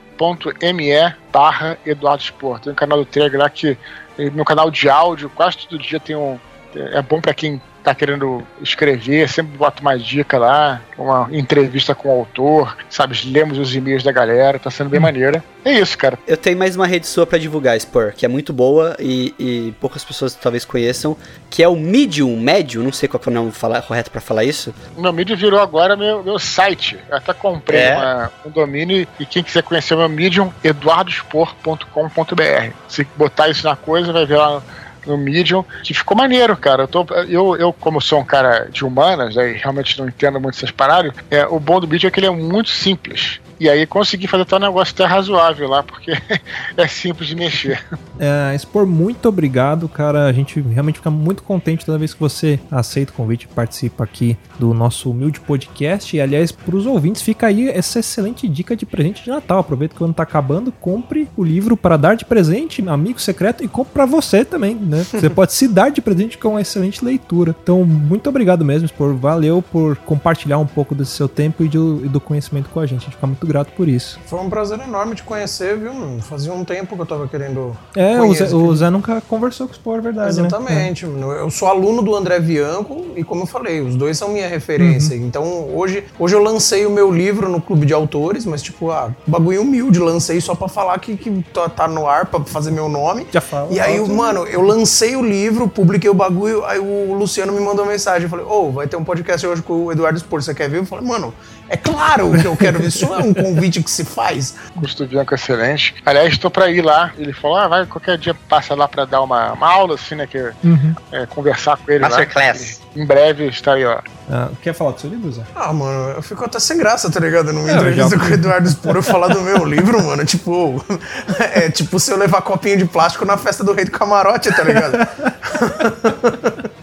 [0.75, 2.59] me barra Eduardo Expor.
[2.61, 3.77] Tem um canal do Telegram lá que
[4.19, 6.39] meu canal de áudio, quase todo dia tem um.
[6.75, 12.09] É bom para quem tá querendo escrever, sempre boto mais dica lá, uma entrevista com
[12.09, 13.17] o autor, sabe?
[13.27, 15.05] Lemos os e-mails da galera, tá sendo bem hum.
[15.05, 15.45] maneira.
[15.65, 16.19] É isso, cara.
[16.27, 19.73] Eu tenho mais uma rede sua para divulgar, Spur, que é muito boa e, e,
[19.81, 21.17] poucas pessoas talvez conheçam,
[21.49, 24.43] que é o Medium, Medium, não sei qual é o nome falar, correto para falar
[24.43, 24.75] isso.
[24.97, 26.99] O meu Medium virou agora meu, meu site.
[27.09, 27.97] Eu até comprei é.
[27.97, 32.73] uma, um domínio e quem quiser conhecer o meu Medium, eduardospor.com.br.
[32.89, 34.61] Se botar isso na coisa, vai ver lá
[35.07, 36.83] no Medium, que ficou maneiro, cara.
[36.85, 40.57] Eu, tô, eu, eu como sou um cara de humanas, aí realmente não entendo muito
[40.57, 43.41] essas paradas, é, o bom do Medium é que ele é muito simples.
[43.59, 46.13] E aí consegui fazer até um negócio até razoável lá, porque
[46.77, 47.83] é simples de mexer.
[48.19, 50.27] É, Expor, muito obrigado, cara.
[50.27, 54.05] A gente realmente fica muito contente toda vez que você aceita o convite e participa
[54.05, 56.17] aqui do nosso humilde podcast.
[56.17, 59.59] E, aliás, para os ouvintes, fica aí essa excelente dica de presente de Natal.
[59.59, 63.65] Aproveita que o ano tá acabando, compre o livro para dar de presente, amigo secreto,
[63.65, 65.05] e compre para você também, né?
[65.17, 67.55] Você pode se dar de presente com uma excelente leitura.
[67.63, 69.15] Então, muito obrigado mesmo, Expor.
[69.15, 72.87] Valeu por compartilhar um pouco desse seu tempo e do, e do conhecimento com a
[72.87, 73.01] gente.
[73.01, 74.19] A gente fica muito grato por isso.
[74.27, 75.93] Foi um prazer enorme te conhecer, viu?
[76.21, 77.77] Fazia um tempo que eu tava querendo.
[77.95, 80.41] É, o Zé, o Zé, nunca conversou com o Spor, verdade.
[80.41, 80.47] Né?
[80.47, 81.07] Exatamente.
[81.07, 81.41] Né?
[81.41, 85.17] Eu sou aluno do André Bianco e, como eu falei, os dois são minha referência.
[85.17, 85.27] Uhum.
[85.27, 89.11] Então, hoje, hoje eu lancei o meu livro no clube de autores, mas, tipo, ah,
[89.27, 92.89] bagulho humilde, lancei só pra falar que, que tá, tá no ar, pra fazer meu
[92.89, 93.27] nome.
[93.33, 93.73] Já fala.
[93.73, 97.85] E aí, mano, eu lancei o livro, publiquei o bagulho, aí o Luciano me mandou
[97.85, 98.25] uma mensagem.
[98.25, 100.69] Eu falei, ô, oh, vai ter um podcast hoje com o Eduardo Spor, você quer
[100.69, 100.79] ver?
[100.79, 101.33] Eu falei, mano,
[101.69, 102.89] é claro que eu quero ver.
[102.89, 104.55] Isso é um convite que se faz.
[104.79, 105.95] Custo Bianco excelente.
[106.05, 107.13] Aliás, estou para ir lá.
[107.19, 110.27] Ele falou: ah, vai, qualquer dia passa lá para dar uma, uma, aula, assim, né?
[110.27, 110.95] Que, uhum.
[111.11, 112.81] é, conversar com ele Masterclass.
[112.81, 113.03] lá.
[113.03, 114.01] Em breve estarei, ó.
[114.31, 115.43] Ah, quer falar do seu livro, Zé?
[115.55, 117.53] Ah, mano, eu fico até sem graça, tá ligado?
[117.53, 118.19] Numa é, entrevista já...
[118.19, 120.25] com o Eduardo Sporo falar do meu livro, mano.
[120.25, 120.85] Tipo,
[121.39, 124.63] é tipo se eu levar copinho de plástico na festa do rei do camarote, tá
[124.63, 124.97] ligado?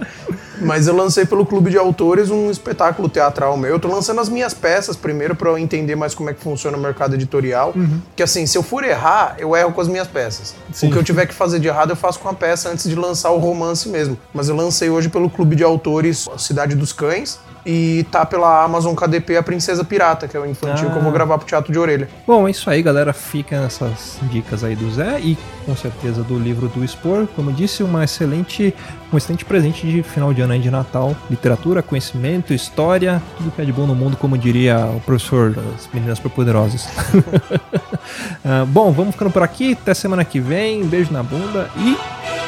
[0.63, 3.71] Mas eu lancei pelo Clube de Autores um espetáculo teatral meu.
[3.71, 6.77] Eu tô lançando as minhas peças primeiro para eu entender mais como é que funciona
[6.77, 7.73] o mercado editorial.
[7.75, 8.01] Uhum.
[8.15, 10.55] Que assim, se eu for errar, eu erro com as minhas peças.
[10.71, 10.87] Sim.
[10.87, 12.95] O que eu tiver que fazer de errado, eu faço com a peça antes de
[12.95, 14.17] lançar o romance mesmo.
[14.33, 18.93] Mas eu lancei hoje pelo Clube de Autores Cidade dos Cães e tá pela Amazon
[18.95, 20.91] KDP A Princesa Pirata, que é o infantil ah.
[20.91, 21.13] que eu vou ah.
[21.13, 22.09] gravar pro Teatro de Orelha.
[22.25, 23.13] Bom, é isso aí, galera.
[23.13, 27.27] Fica essas dicas aí do Zé e com certeza do livro do Expor.
[27.35, 28.73] Como eu disse, uma excelente,
[29.11, 31.15] um excelente presente de final de ano aí de Natal.
[31.29, 35.89] Literatura, conhecimento, história, tudo que é de bom no mundo, como diria o professor das
[35.93, 36.85] Meninas Superpoderosas.
[36.85, 39.77] uh, bom, vamos ficando por aqui.
[39.79, 40.83] Até semana que vem.
[40.83, 41.97] Um beijo na bunda e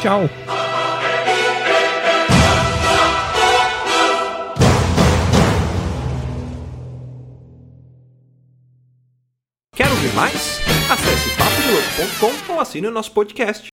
[0.01, 0.29] tchau.
[11.95, 13.69] Papodelouco.com ou assine o nosso podcast.